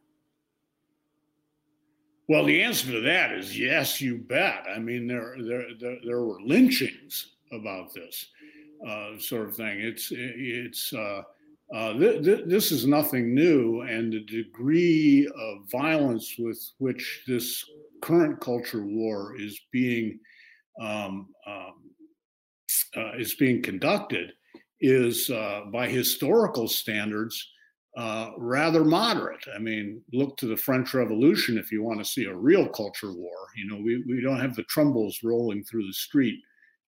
[2.29, 4.65] Well, the answer to that is yes, you bet.
[4.75, 8.27] I mean, there there there, there were lynchings about this
[8.87, 9.81] uh, sort of thing.
[9.81, 11.23] It's it's uh,
[11.75, 17.65] uh, th- th- this is nothing new, and the degree of violence with which this
[18.01, 20.19] current culture war is being
[20.81, 21.75] um, um,
[22.97, 24.33] uh, is being conducted
[24.81, 27.53] is, uh, by historical standards,
[27.97, 29.45] uh, rather moderate.
[29.55, 33.13] I mean, look to the French Revolution if you want to see a real culture
[33.13, 33.49] war.
[33.57, 36.41] You know, we, we don't have the tumbrels rolling through the street,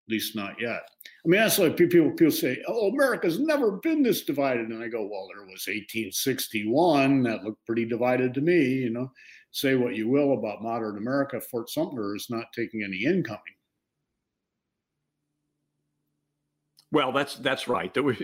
[0.07, 0.82] at least not yet.
[1.24, 4.88] I mean, that's like people people say, "Oh, America's never been this divided," and I
[4.88, 7.22] go, "Well, there was 1861.
[7.22, 9.12] That looked pretty divided to me." You know,
[9.52, 13.40] say what you will about modern America, Fort Sumter is not taking any incoming.
[16.93, 17.93] Well, that's that's right.
[17.93, 18.16] There was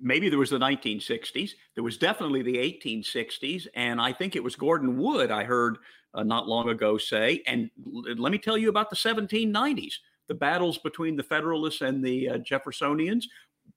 [0.00, 1.52] maybe there was the 1960s.
[1.74, 5.78] There was definitely the 1860s, and I think it was Gordon Wood I heard
[6.14, 7.42] uh, not long ago say.
[7.46, 9.94] And l- let me tell you about the 1790s,
[10.28, 13.24] the battles between the Federalists and the uh, Jeffersonians,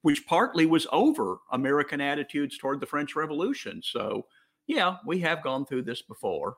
[0.02, 3.82] which partly was over American attitudes toward the French Revolution.
[3.84, 4.26] So,
[4.68, 6.58] yeah, we have gone through this before.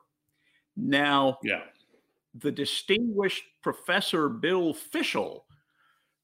[0.76, 1.62] Now, yeah,
[2.36, 5.42] the distinguished Professor Bill Fischel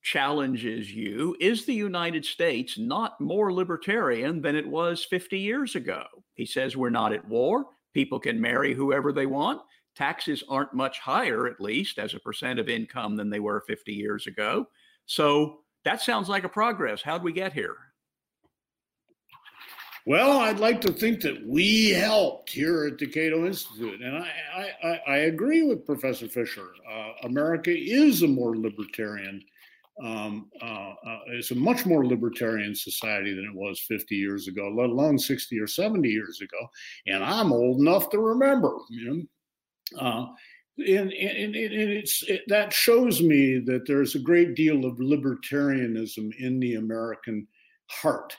[0.07, 6.03] challenges you is the United States not more libertarian than it was 50 years ago?
[6.33, 7.65] He says we're not at war.
[7.93, 9.61] People can marry whoever they want.
[9.97, 13.91] Taxes aren't much higher, at least as a percent of income, than they were 50
[13.91, 14.67] years ago.
[15.07, 17.01] So that sounds like a progress.
[17.01, 17.75] How'd we get here?
[20.05, 23.99] Well, I'd like to think that we helped here at the Cato Institute.
[24.01, 26.69] And I, I, I agree with Professor Fisher.
[26.89, 29.43] Uh, America is a more libertarian
[30.03, 34.69] um, uh, uh, it's a much more libertarian society than it was 50 years ago,
[34.75, 36.69] let alone 60 or 70 years ago.
[37.07, 39.27] And I'm old enough to remember, you
[39.93, 39.99] know.
[39.99, 40.27] Uh,
[40.77, 46.29] and, and, and it's it, that shows me that there's a great deal of libertarianism
[46.39, 47.47] in the American
[47.87, 48.37] heart.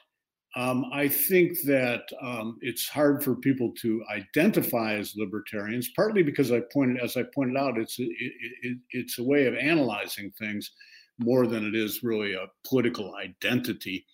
[0.54, 6.52] Um, I think that um, it's hard for people to identify as libertarians, partly because
[6.52, 8.32] I pointed, as I pointed out, it's a, it,
[8.62, 10.70] it, it's a way of analyzing things
[11.18, 14.06] more than it is really a political identity.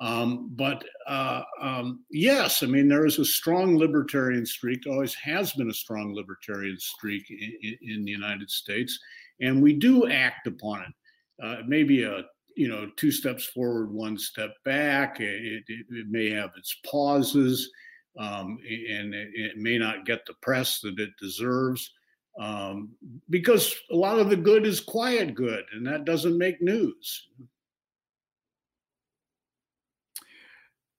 [0.00, 5.52] Um, but uh, um, yes, I mean, there is a strong libertarian streak, always has
[5.52, 8.98] been a strong libertarian streak in, in the United States,
[9.40, 11.44] and we do act upon it.
[11.44, 12.24] Uh, maybe a
[12.56, 15.20] you know two steps forward, one step back.
[15.20, 17.70] It, it, it may have its pauses,
[18.18, 21.90] um, and it, it, may not get the press that it deserves
[22.38, 22.90] um,
[23.28, 27.28] because a lot of the good is quiet good, and that doesn't make news.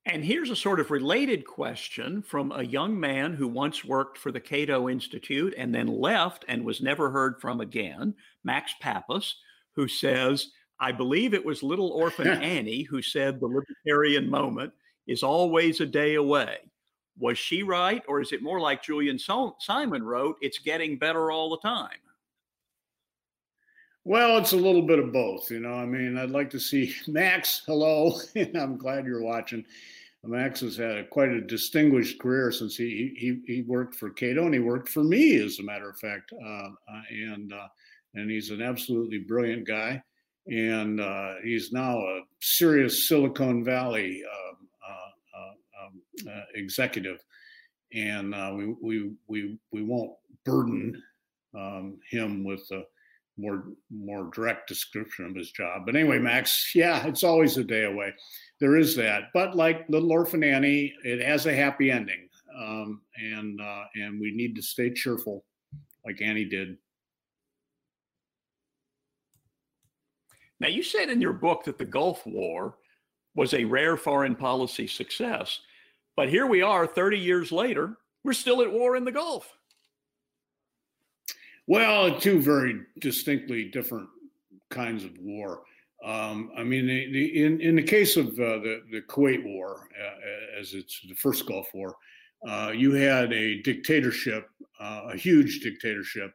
[0.04, 4.32] And here's a sort of related question from a young man who once worked for
[4.32, 9.36] the Cato Institute and then left and was never heard from again, Max Pappas,
[9.76, 10.48] who says,
[10.80, 14.72] I believe it was little orphan Annie who said the libertarian moment
[15.06, 16.58] is always a day away.
[17.18, 21.50] Was she right, or is it more like Julian Simon wrote, it's getting better all
[21.50, 21.98] the time?
[24.04, 25.50] Well, it's a little bit of both.
[25.50, 27.62] You know, I mean, I'd like to see Max.
[27.66, 29.64] Hello, I'm glad you're watching.
[30.24, 34.44] Max has had a, quite a distinguished career since he, he he worked for Cato
[34.44, 36.32] and he worked for me, as a matter of fact.
[36.32, 37.66] Uh, uh and uh,
[38.14, 40.00] and he's an absolutely brilliant guy,
[40.46, 44.61] and uh, he's now a serious Silicon Valley um,
[46.28, 47.22] uh, executive,
[47.92, 50.12] and uh, we we we we won't
[50.44, 51.00] burden
[51.54, 52.82] um, him with a
[53.38, 55.82] more more direct description of his job.
[55.86, 58.12] But anyway, Max, yeah, it's always a day away.
[58.60, 62.28] There is that, but like Little Orphan Annie, it has a happy ending,
[62.58, 65.44] um, and uh, and we need to stay cheerful,
[66.04, 66.76] like Annie did.
[70.60, 72.76] Now, you said in your book that the Gulf War
[73.34, 75.58] was a rare foreign policy success.
[76.16, 79.50] But here we are 30 years later, we're still at war in the Gulf.
[81.66, 84.08] Well, two very distinctly different
[84.70, 85.62] kinds of war.
[86.04, 89.88] Um, I mean, the, the, in in the case of uh, the the Kuwait War,
[89.96, 91.94] uh, as it's the first Gulf War,
[92.46, 94.48] uh, you had a dictatorship,
[94.80, 96.34] uh, a huge dictatorship,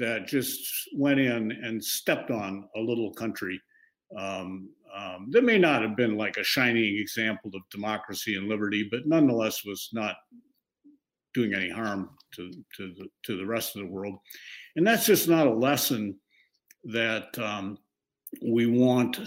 [0.00, 3.60] that just went in and stepped on a little country
[4.16, 8.86] um, um, that may not have been like a shining example of democracy and liberty,
[8.90, 10.16] but nonetheless was not
[11.32, 14.18] doing any harm to to the to the rest of the world,
[14.76, 16.16] and that's just not a lesson
[16.84, 17.78] that um,
[18.42, 19.20] we want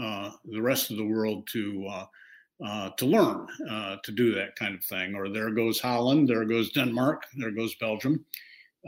[0.00, 2.06] uh, the rest of the world to uh,
[2.64, 5.14] uh, to learn uh, to do that kind of thing.
[5.14, 8.24] Or there goes Holland, there goes Denmark, there goes Belgium.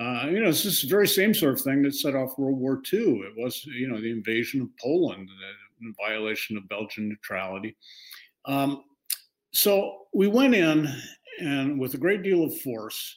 [0.01, 2.81] Uh, you know, it's this very same sort of thing that set off World War
[2.93, 3.22] II.
[3.22, 5.28] It was, you know, the invasion of Poland,
[5.81, 7.76] the violation of Belgian neutrality.
[8.45, 8.85] Um,
[9.53, 10.89] so we went in
[11.41, 13.16] and with a great deal of force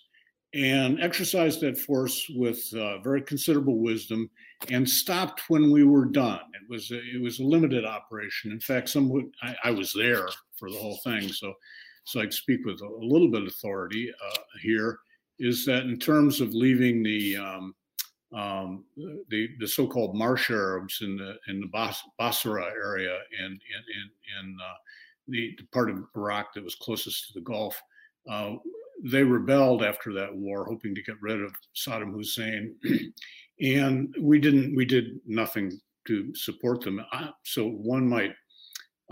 [0.53, 4.29] and exercised that force with uh, very considerable wisdom
[4.69, 6.39] and stopped when we were done.
[6.53, 8.51] It was a, it was a limited operation.
[8.51, 11.53] In fact, some I, I was there for the whole thing, so
[12.05, 14.99] so I speak with a little bit of authority uh, here.
[15.39, 17.73] Is that in terms of leaving the um,
[18.33, 23.51] um, the the so-called Marsh Arabs in the in the Bas- Basra area in in
[23.51, 24.73] in, in uh,
[25.27, 27.81] the, the part of Iraq that was closest to the Gulf.
[28.29, 28.55] Uh,
[29.03, 32.75] they rebelled after that war, hoping to get rid of Saddam Hussein,
[33.61, 34.75] and we didn't.
[34.75, 37.01] We did nothing to support them.
[37.43, 38.33] So one might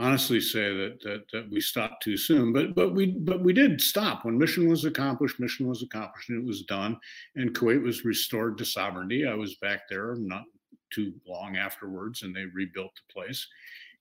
[0.02, 3.80] honestly say that, that that we stopped too soon, but but we but we did
[3.80, 5.40] stop when mission was accomplished.
[5.40, 6.98] Mission was accomplished, and it was done,
[7.36, 9.26] and Kuwait was restored to sovereignty.
[9.28, 10.44] I was back there not
[10.92, 13.48] too long afterwards, and they rebuilt the place,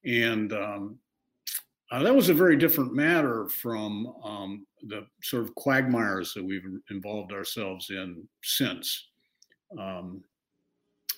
[0.05, 0.99] and um,
[1.93, 6.65] uh, that was a very different matter from um, the sort of quagmires that we've
[6.91, 9.09] involved ourselves in since.
[9.79, 10.23] Um,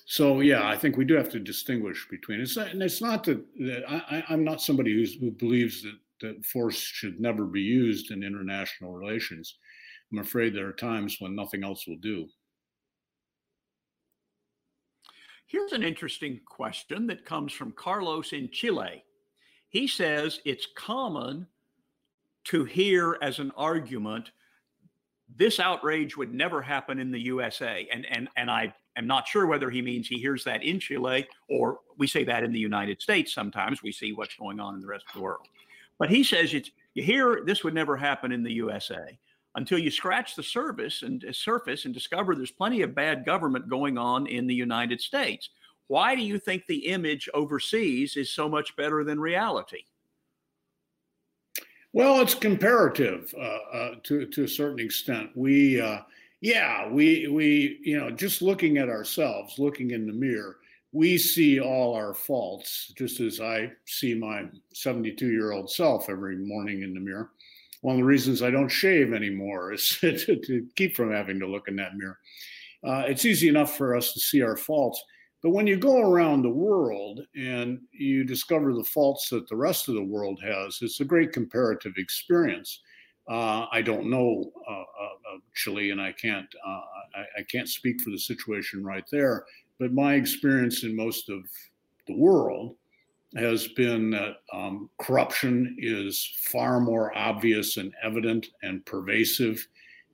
[0.05, 3.23] so yeah, I think we do have to distinguish between it's not, and it's not
[3.23, 7.61] that, that I, am not somebody who's, who believes that that force should never be
[7.61, 9.57] used in international relations.
[10.11, 12.27] I'm afraid there are times when nothing else will do.
[15.47, 19.03] Here's an interesting question that comes from Carlos in Chile.
[19.67, 21.45] He says it's common
[22.45, 24.31] to hear as an argument
[25.35, 27.87] this outrage would never happen in the USA.
[27.91, 31.27] And and and I am not sure whether he means he hears that in Chile
[31.49, 33.83] or we say that in the United States sometimes.
[33.83, 35.47] We see what's going on in the rest of the world.
[35.99, 39.17] But he says it's you hear this would never happen in the USA
[39.55, 43.69] until you scratch the surface and uh, surface and discover there's plenty of bad government
[43.69, 45.49] going on in the United States.
[45.87, 49.83] Why do you think the image overseas is so much better than reality?
[51.91, 55.29] Well, it's comparative uh, uh, to to a certain extent.
[55.35, 55.99] We, uh,
[56.43, 60.57] yeah, we we you know just looking at ourselves, looking in the mirror,
[60.91, 66.35] we see all our faults, just as I see my 72 year old self every
[66.35, 67.31] morning in the mirror.
[67.79, 71.47] One of the reasons I don't shave anymore is to, to keep from having to
[71.47, 72.19] look in that mirror.
[72.85, 75.01] Uh, it's easy enough for us to see our faults
[75.43, 79.89] but when you go around the world and you discover the faults that the rest
[79.89, 82.79] of the world has, it's a great comparative experience.
[83.27, 86.81] Uh, I don't know uh, uh, Chile, and I can't uh,
[87.15, 89.45] I, I, can't speak for the situation right there.
[89.79, 91.43] But my experience in most of
[92.07, 92.75] the world
[93.37, 99.67] has been that um, corruption is far more obvious and evident and pervasive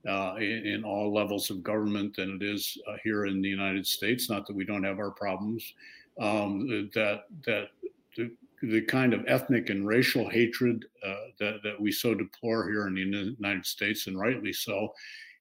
[0.07, 3.86] uh, in, in, all levels of government than it is uh, here in the United
[3.86, 4.30] States.
[4.30, 5.74] Not that we don't have our problems.
[6.20, 7.70] Um, that that
[8.16, 8.32] the,
[8.62, 12.95] the, kind of ethnic and racial hatred uh, that that we so deplore here in
[12.95, 14.89] the United States, and rightly so,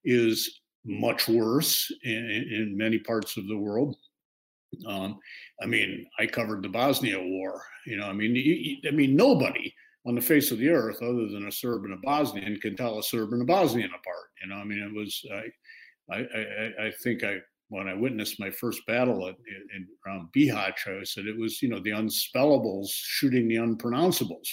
[0.04, 3.96] is much worse in, in many parts of the world.
[4.86, 5.18] Um,
[5.62, 7.62] I mean, I covered the Bosnia War.
[7.86, 9.74] You know, I mean, I mean, nobody
[10.06, 12.98] on the face of the earth, other than a Serb and a Bosnian, can tell
[12.98, 14.30] a Serb and a Bosnian apart.
[14.42, 17.38] You know, I mean, it was I, I, I, I think I
[17.68, 19.36] when I witnessed my first battle at,
[19.74, 20.72] in, around I
[21.04, 24.48] said it was you know the unspellables shooting the unpronounceables.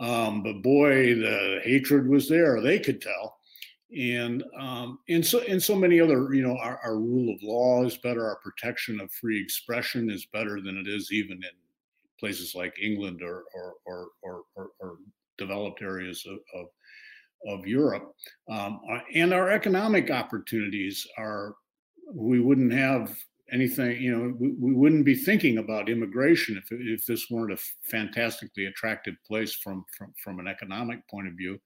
[0.00, 3.36] Um, but boy, the hatred was there; they could tell.
[3.96, 7.84] And um, and so and so many other, you know, our, our rule of law
[7.84, 8.24] is better.
[8.26, 11.50] Our protection of free expression is better than it is even in
[12.18, 14.96] places like England or or or or, or, or
[15.36, 18.14] developed areas of, of, of Europe,
[18.48, 21.54] um, uh, and our economic opportunities are.
[22.14, 23.16] We wouldn't have
[23.50, 24.00] anything.
[24.00, 28.66] You know, we, we wouldn't be thinking about immigration if if this weren't a fantastically
[28.66, 31.58] attractive place from from from an economic point of view.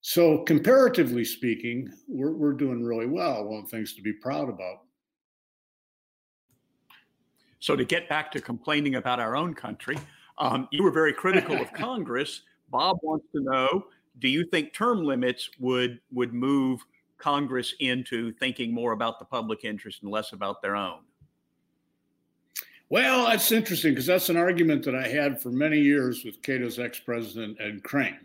[0.00, 3.44] So comparatively speaking, we're, we're doing really well.
[3.44, 4.78] One of the things to be proud about.
[7.60, 9.98] So, to get back to complaining about our own country,
[10.38, 12.42] um, you were very critical of Congress.
[12.70, 13.86] Bob wants to know:
[14.20, 16.80] Do you think term limits would would move
[17.18, 21.00] Congress into thinking more about the public interest and less about their own?
[22.90, 26.78] Well, that's interesting because that's an argument that I had for many years with Cato's
[26.78, 28.18] ex-president Ed Crane.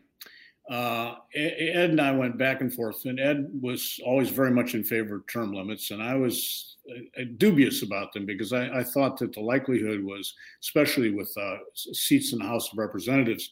[0.69, 4.83] Uh, Ed and I went back and forth, and Ed was always very much in
[4.83, 9.17] favor of term limits, and I was uh, dubious about them because I, I, thought
[9.17, 13.51] that the likelihood was, especially with uh, seats in the House of Representatives,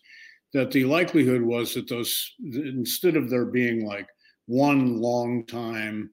[0.54, 4.08] that the likelihood was that those instead of there being like
[4.52, 6.10] one long time,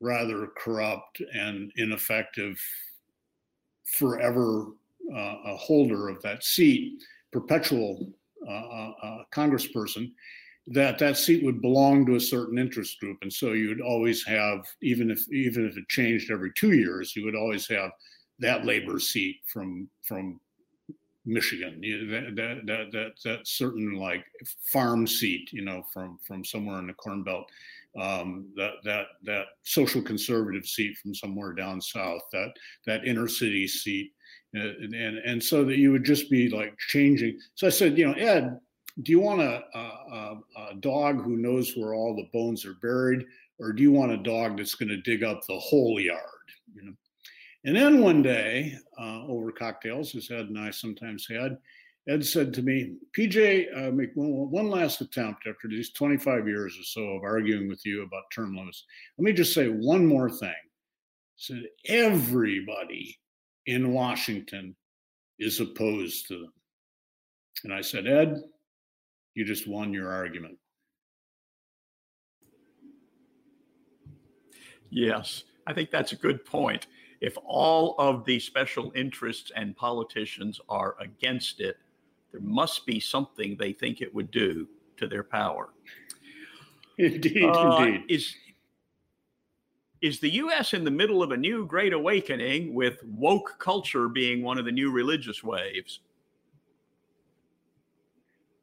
[0.00, 2.58] rather corrupt and ineffective
[3.84, 4.68] forever
[5.14, 8.08] uh, a holder of that seat, perpetual
[8.48, 10.10] uh, uh, uh, congressperson,
[10.66, 14.64] that that seat would belong to a certain interest group, and so you'd always have,
[14.80, 17.90] even if even if it changed every two years, you would always have
[18.38, 20.40] that labor seat from from
[21.26, 21.80] Michigan,
[22.10, 24.24] that, that that that that certain like
[24.72, 27.50] farm seat, you know, from from somewhere in the Corn Belt,
[28.00, 32.52] um, that that that social conservative seat from somewhere down south, that
[32.86, 34.12] that inner city seat,
[34.52, 37.38] and and, and so that you would just be like changing.
[37.54, 38.58] So I said, you know, Ed,
[39.02, 40.36] do you want a, a,
[40.70, 43.24] a dog who knows where all the bones are buried,
[43.58, 46.20] or do you want a dog that's going to dig up the whole yard?
[46.74, 46.92] You know.
[47.66, 51.56] And then one day, uh, over cocktails, as Ed and I sometimes had,
[52.06, 56.82] Ed said to me, PJ, uh, make one, last attempt after these 25 years or
[56.82, 58.84] so of arguing with you about term limits.
[59.16, 60.52] Let me just say one more thing.
[61.36, 63.18] He said, everybody
[63.66, 64.76] in Washington
[65.38, 66.52] is opposed to them.
[67.64, 68.42] And I said, Ed,
[69.34, 70.58] you just won your argument.
[74.90, 76.86] Yes, I think that's a good point.
[77.20, 81.78] If all of the special interests and politicians are against it,
[82.34, 84.66] there must be something they think it would do
[84.96, 85.68] to their power.
[86.98, 88.04] Indeed, uh, indeed.
[88.08, 88.34] Is
[90.02, 90.74] is the U.S.
[90.74, 94.72] in the middle of a new great awakening with woke culture being one of the
[94.72, 96.00] new religious waves?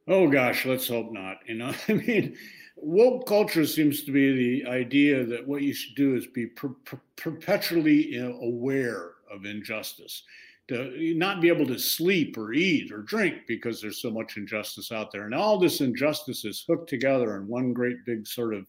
[0.10, 1.38] Oh gosh, let's hope not.
[1.48, 2.36] You know, I mean,
[2.76, 6.76] woke culture seems to be the idea that what you should do is be per-
[6.84, 10.24] per- perpetually aware of injustice
[10.68, 14.92] to not be able to sleep or eat or drink because there's so much injustice
[14.92, 15.26] out there.
[15.26, 18.66] And all this injustice is hooked together in one great big sort of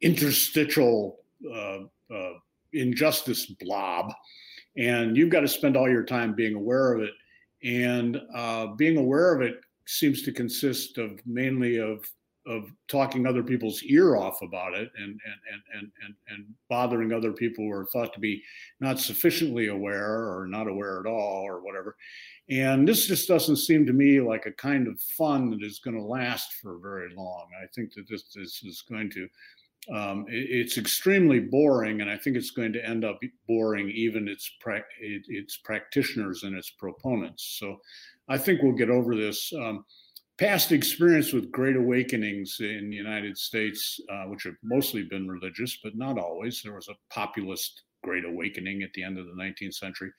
[0.00, 1.20] interstitial
[1.50, 1.78] uh,
[2.14, 2.32] uh,
[2.72, 4.12] injustice blob.
[4.76, 7.14] And you've got to spend all your time being aware of it.
[7.64, 12.04] And uh, being aware of it seems to consist of mainly of
[12.48, 17.32] of talking other people's ear off about it and and and and and bothering other
[17.32, 18.42] people who are thought to be
[18.80, 21.96] not sufficiently aware or not aware at all or whatever.
[22.50, 25.96] And this just doesn't seem to me like a kind of fun that is going
[25.96, 27.46] to last for very long.
[27.62, 29.28] I think that this, this is going to
[29.94, 34.50] um, it's extremely boring and i think it's going to end up boring even its
[34.60, 37.56] pra- its practitioners and its proponents.
[37.58, 37.80] So
[38.28, 39.52] i think we'll get over this.
[39.54, 39.84] Um,
[40.38, 45.78] past experience with great awakenings in the United States, uh, which have mostly been religious,
[45.82, 46.62] but not always.
[46.62, 50.10] There was a populist great awakening at the end of the 19th century.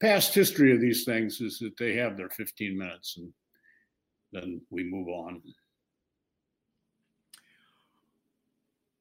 [0.00, 3.32] Past history of these things is that they have their 15 minutes and
[4.32, 5.42] then we move on.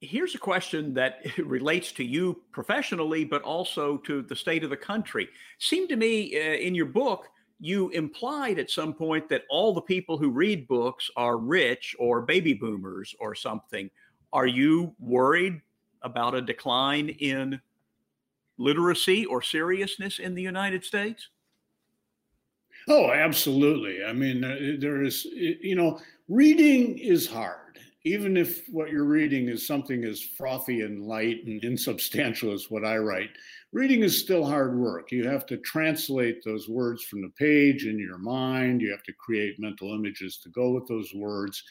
[0.01, 4.77] Here's a question that relates to you professionally, but also to the state of the
[4.77, 5.29] country.
[5.59, 9.81] Seemed to me uh, in your book you implied at some point that all the
[9.81, 13.89] people who read books are rich or baby boomers or something.
[14.31, 15.61] Are you worried
[16.03, 17.59] about a decline in
[18.57, 21.29] literacy or seriousness in the United States?
[22.87, 24.03] Oh, absolutely.
[24.03, 24.41] I mean,
[24.79, 25.99] there is, you know,
[26.29, 27.67] reading is hard
[28.07, 32.85] even if what you're reading is something as frothy and light and insubstantial as what
[32.85, 33.31] I write,
[33.73, 35.11] reading is still hard work.
[35.11, 38.81] You have to translate those words from the page in your mind.
[38.81, 41.63] You have to create mental images to go with those words.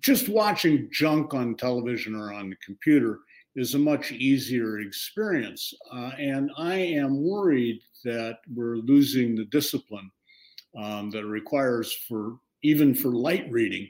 [0.00, 3.20] Just watching junk on television or on the computer
[3.54, 5.72] is a much easier experience.
[5.92, 10.10] Uh, and I am worried that we're losing the discipline
[10.76, 13.88] um, that it requires for even for light reading.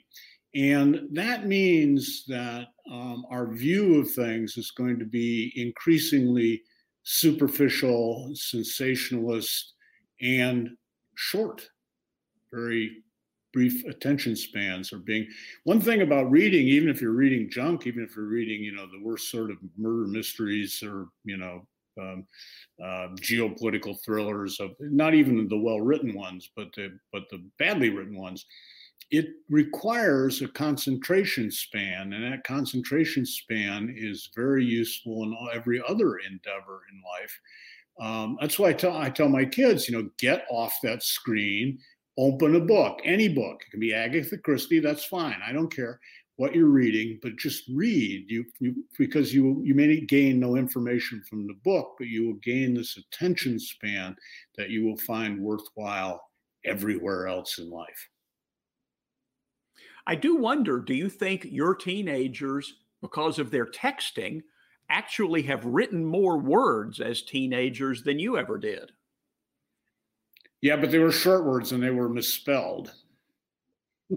[0.54, 6.62] And that means that um, our view of things is going to be increasingly
[7.06, 9.74] superficial, sensationalist,
[10.20, 10.70] and
[11.14, 11.68] short,
[12.52, 13.02] very
[13.52, 15.26] brief attention spans are being
[15.64, 18.86] one thing about reading even if you're reading junk even if you're reading you know
[18.86, 21.66] the worst sort of murder mysteries or you know
[22.00, 22.26] um,
[22.82, 28.18] uh, geopolitical thrillers of not even the well-written ones, but the but the badly written
[28.18, 28.44] ones.
[29.10, 36.16] It requires a concentration span, and that concentration span is very useful in every other
[36.18, 37.40] endeavor in life.
[38.00, 41.78] Um, that's why I tell I tell my kids, you know, get off that screen,
[42.18, 43.62] open a book, any book.
[43.66, 45.38] It can be Agatha Christie, that's fine.
[45.46, 46.00] I don't care
[46.36, 48.26] what you're reading, but just read.
[48.28, 52.40] You, you because you you may gain no information from the book, but you will
[52.42, 54.16] gain this attention span
[54.56, 56.22] that you will find worthwhile
[56.64, 58.08] everywhere else in life.
[60.06, 64.42] I do wonder, do you think your teenagers, because of their texting,
[64.88, 68.92] actually have written more words as teenagers than you ever did?
[70.62, 72.92] Yeah, but they were short words and they were misspelled.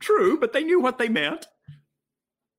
[0.00, 1.46] True, but they knew what they meant.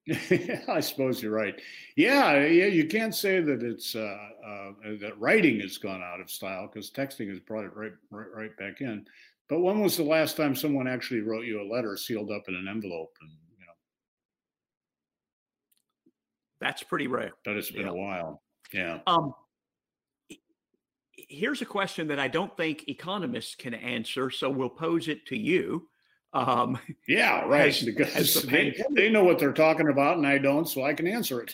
[0.67, 1.59] I suppose you're right.
[1.95, 2.65] Yeah, yeah.
[2.65, 6.91] You can't say that it's uh, uh, that writing has gone out of style because
[6.91, 9.05] texting has brought it right, right, right back in.
[9.51, 12.55] But when was the last time someone actually wrote you a letter sealed up in
[12.55, 13.13] an envelope?
[13.19, 13.73] And you know,
[16.61, 17.33] that's pretty rare.
[17.43, 17.89] But it's been yeah.
[17.89, 18.41] a while.
[18.71, 18.99] Yeah.
[19.05, 19.33] Um.
[21.11, 25.37] Here's a question that I don't think economists can answer, so we'll pose it to
[25.37, 25.89] you.
[26.31, 27.65] Um, yeah, right.
[27.65, 30.85] Has, because has the they, they know what they're talking about, and I don't, so
[30.85, 31.53] I can answer it.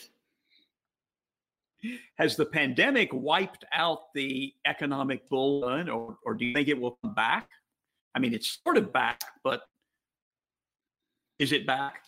[2.16, 6.80] Has the pandemic wiped out the economic bull run, or, or do you think it
[6.80, 7.48] will come back?
[8.18, 9.60] I mean, it's sort of back, but
[11.38, 12.02] is it back?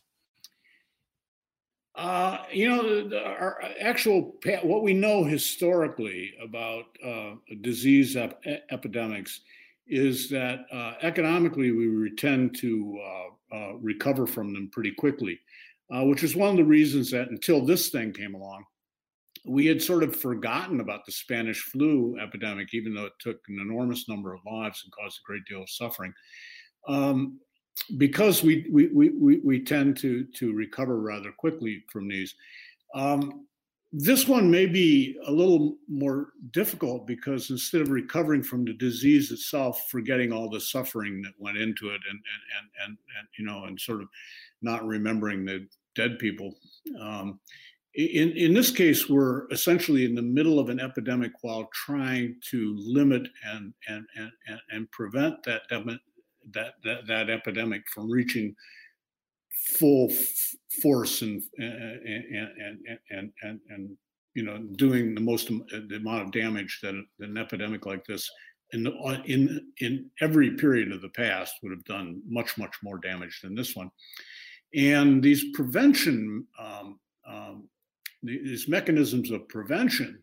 [1.94, 4.34] Uh, you know, the, our actual
[4.64, 8.42] what we know historically about uh, disease ep-
[8.72, 9.42] epidemics
[9.86, 15.38] is that uh, economically we tend to uh, uh, recover from them pretty quickly,
[15.94, 18.64] uh, which is one of the reasons that until this thing came along,
[19.46, 23.58] we had sort of forgotten about the Spanish flu epidemic, even though it took an
[23.60, 26.12] enormous number of lives and caused a great deal of suffering.
[26.88, 27.38] Um,
[27.96, 32.34] because we, we, we, we tend to, to recover rather quickly from these.
[32.94, 33.46] Um,
[33.92, 39.32] this one may be a little more difficult because instead of recovering from the disease
[39.32, 42.22] itself, forgetting all the suffering that went into it, and and
[42.58, 44.08] and and, and you know, and sort of
[44.62, 45.66] not remembering the
[45.96, 46.54] dead people.
[47.00, 47.40] Um,
[47.94, 52.76] in in this case, we're essentially in the middle of an epidemic while trying to
[52.78, 55.84] limit and and and and prevent that that
[56.52, 58.54] that, that epidemic from reaching
[59.78, 60.10] full
[60.80, 62.78] force and and, and
[63.10, 63.96] and and and
[64.34, 68.30] you know doing the most the amount of damage that an epidemic like this
[68.72, 72.98] in the, in in every period of the past would have done much much more
[72.98, 73.90] damage than this one
[74.74, 77.68] and these prevention um, um,
[78.22, 80.22] these mechanisms of prevention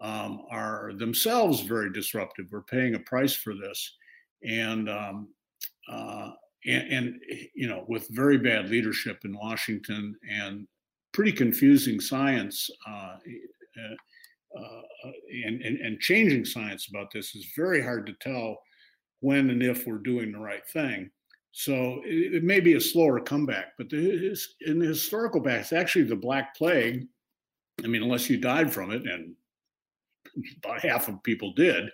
[0.00, 3.96] um, are themselves very disruptive we're paying a price for this
[4.44, 5.28] and um,
[5.90, 6.30] uh,
[6.66, 7.20] and, and,
[7.54, 10.66] you know with very bad leadership in Washington and
[11.12, 13.16] pretty confusing science uh,
[13.76, 13.94] uh,
[14.58, 15.10] uh,
[15.44, 18.58] and, and, and changing science about this is very hard to tell
[19.20, 21.10] when and if we're doing the right thing.
[21.52, 24.36] So it, it may be a slower comeback, but the,
[24.66, 27.06] in the historical past, actually the Black Plague.
[27.84, 29.34] I mean, unless you died from it, and
[30.64, 31.90] about half of people did,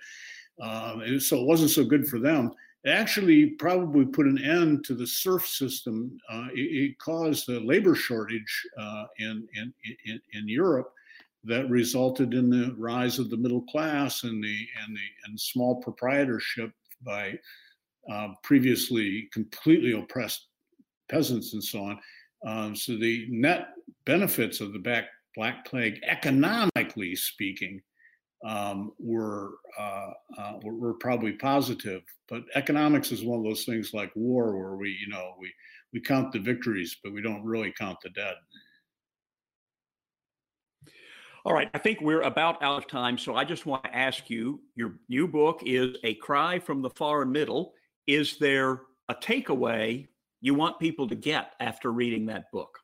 [0.60, 2.52] um, so it wasn't so good for them
[2.84, 6.16] It actually probably put an end to the serf system.
[6.30, 9.74] Uh, it, it, caused a labor shortage uh, in, in,
[10.06, 10.92] in, in, Europe
[11.42, 15.82] that resulted in the rise of the middle class and the and the and small
[15.82, 16.70] proprietorship
[17.02, 17.38] by
[18.10, 20.46] uh, previously completely oppressed
[21.10, 21.98] peasants and so on.
[22.46, 23.68] Um, so the net
[24.04, 25.06] benefits of the back
[25.36, 27.80] Black Plague, economically speaking,
[28.44, 32.02] um, were, uh, uh, were, were probably positive.
[32.28, 35.52] But economics is one of those things like war, where we you know we
[35.92, 38.34] we count the victories, but we don't really count the dead.
[41.46, 44.30] All right, I think we're about out of time, so I just want to ask
[44.30, 47.72] you: your new book is "A Cry from the Far Middle."
[48.06, 50.06] Is there a takeaway
[50.40, 52.78] you want people to get after reading that book?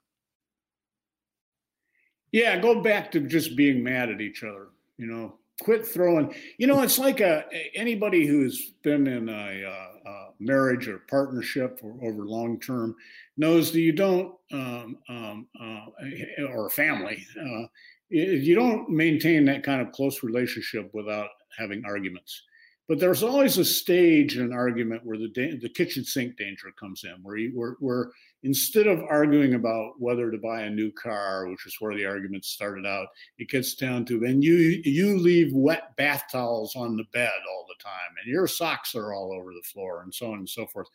[2.33, 4.69] Yeah, go back to just being mad at each other.
[4.99, 10.09] You know, quit throwing you know it's like a anybody who's been in a, a,
[10.11, 12.95] a marriage or partnership or over long term
[13.37, 17.67] knows that you don't um, um, uh, or family uh,
[18.09, 22.43] you don't maintain that kind of close relationship without having arguments
[22.91, 26.73] but there's always a stage in an argument where the da- the kitchen sink danger
[26.77, 28.11] comes in, where you where, where
[28.43, 32.45] instead of arguing about whether to buy a new car, which is where the argument
[32.45, 33.07] started out,
[33.39, 37.65] it gets down to and you you leave wet bath towels on the bed all
[37.69, 40.67] the time, and your socks are all over the floor, and so on and so
[40.67, 40.89] forth.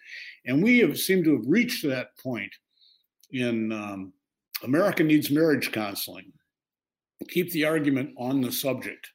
[0.45, 2.51] And we have seemed to have reached that point
[3.31, 4.11] in um,
[4.63, 6.33] America needs marriage counseling.
[7.29, 9.11] Keep the argument on the subject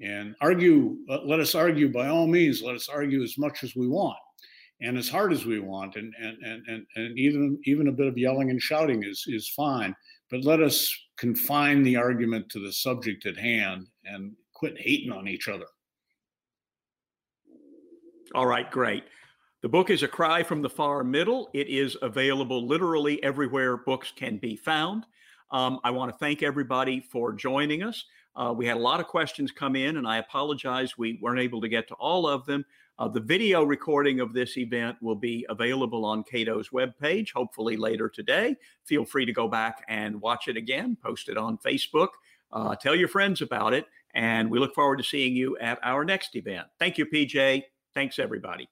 [0.00, 0.96] and argue.
[1.08, 2.62] Let us argue by all means.
[2.62, 4.18] Let us argue as much as we want
[4.80, 8.06] and as hard as we want, and and and and, and even even a bit
[8.06, 9.94] of yelling and shouting is is fine.
[10.30, 15.28] But let us confine the argument to the subject at hand and quit hating on
[15.28, 15.66] each other.
[18.34, 19.04] All right, great.
[19.62, 21.50] The book is A Cry from the Far Middle.
[21.52, 25.04] It is available literally everywhere books can be found.
[25.50, 28.04] Um, I want to thank everybody for joining us.
[28.40, 31.60] Uh, we had a lot of questions come in, and I apologize we weren't able
[31.60, 32.64] to get to all of them.
[32.98, 38.08] Uh, the video recording of this event will be available on Cato's webpage, hopefully later
[38.08, 38.56] today.
[38.84, 42.08] Feel free to go back and watch it again, post it on Facebook,
[42.52, 43.84] uh, tell your friends about it,
[44.14, 46.66] and we look forward to seeing you at our next event.
[46.78, 47.64] Thank you, PJ.
[47.92, 48.70] Thanks, everybody.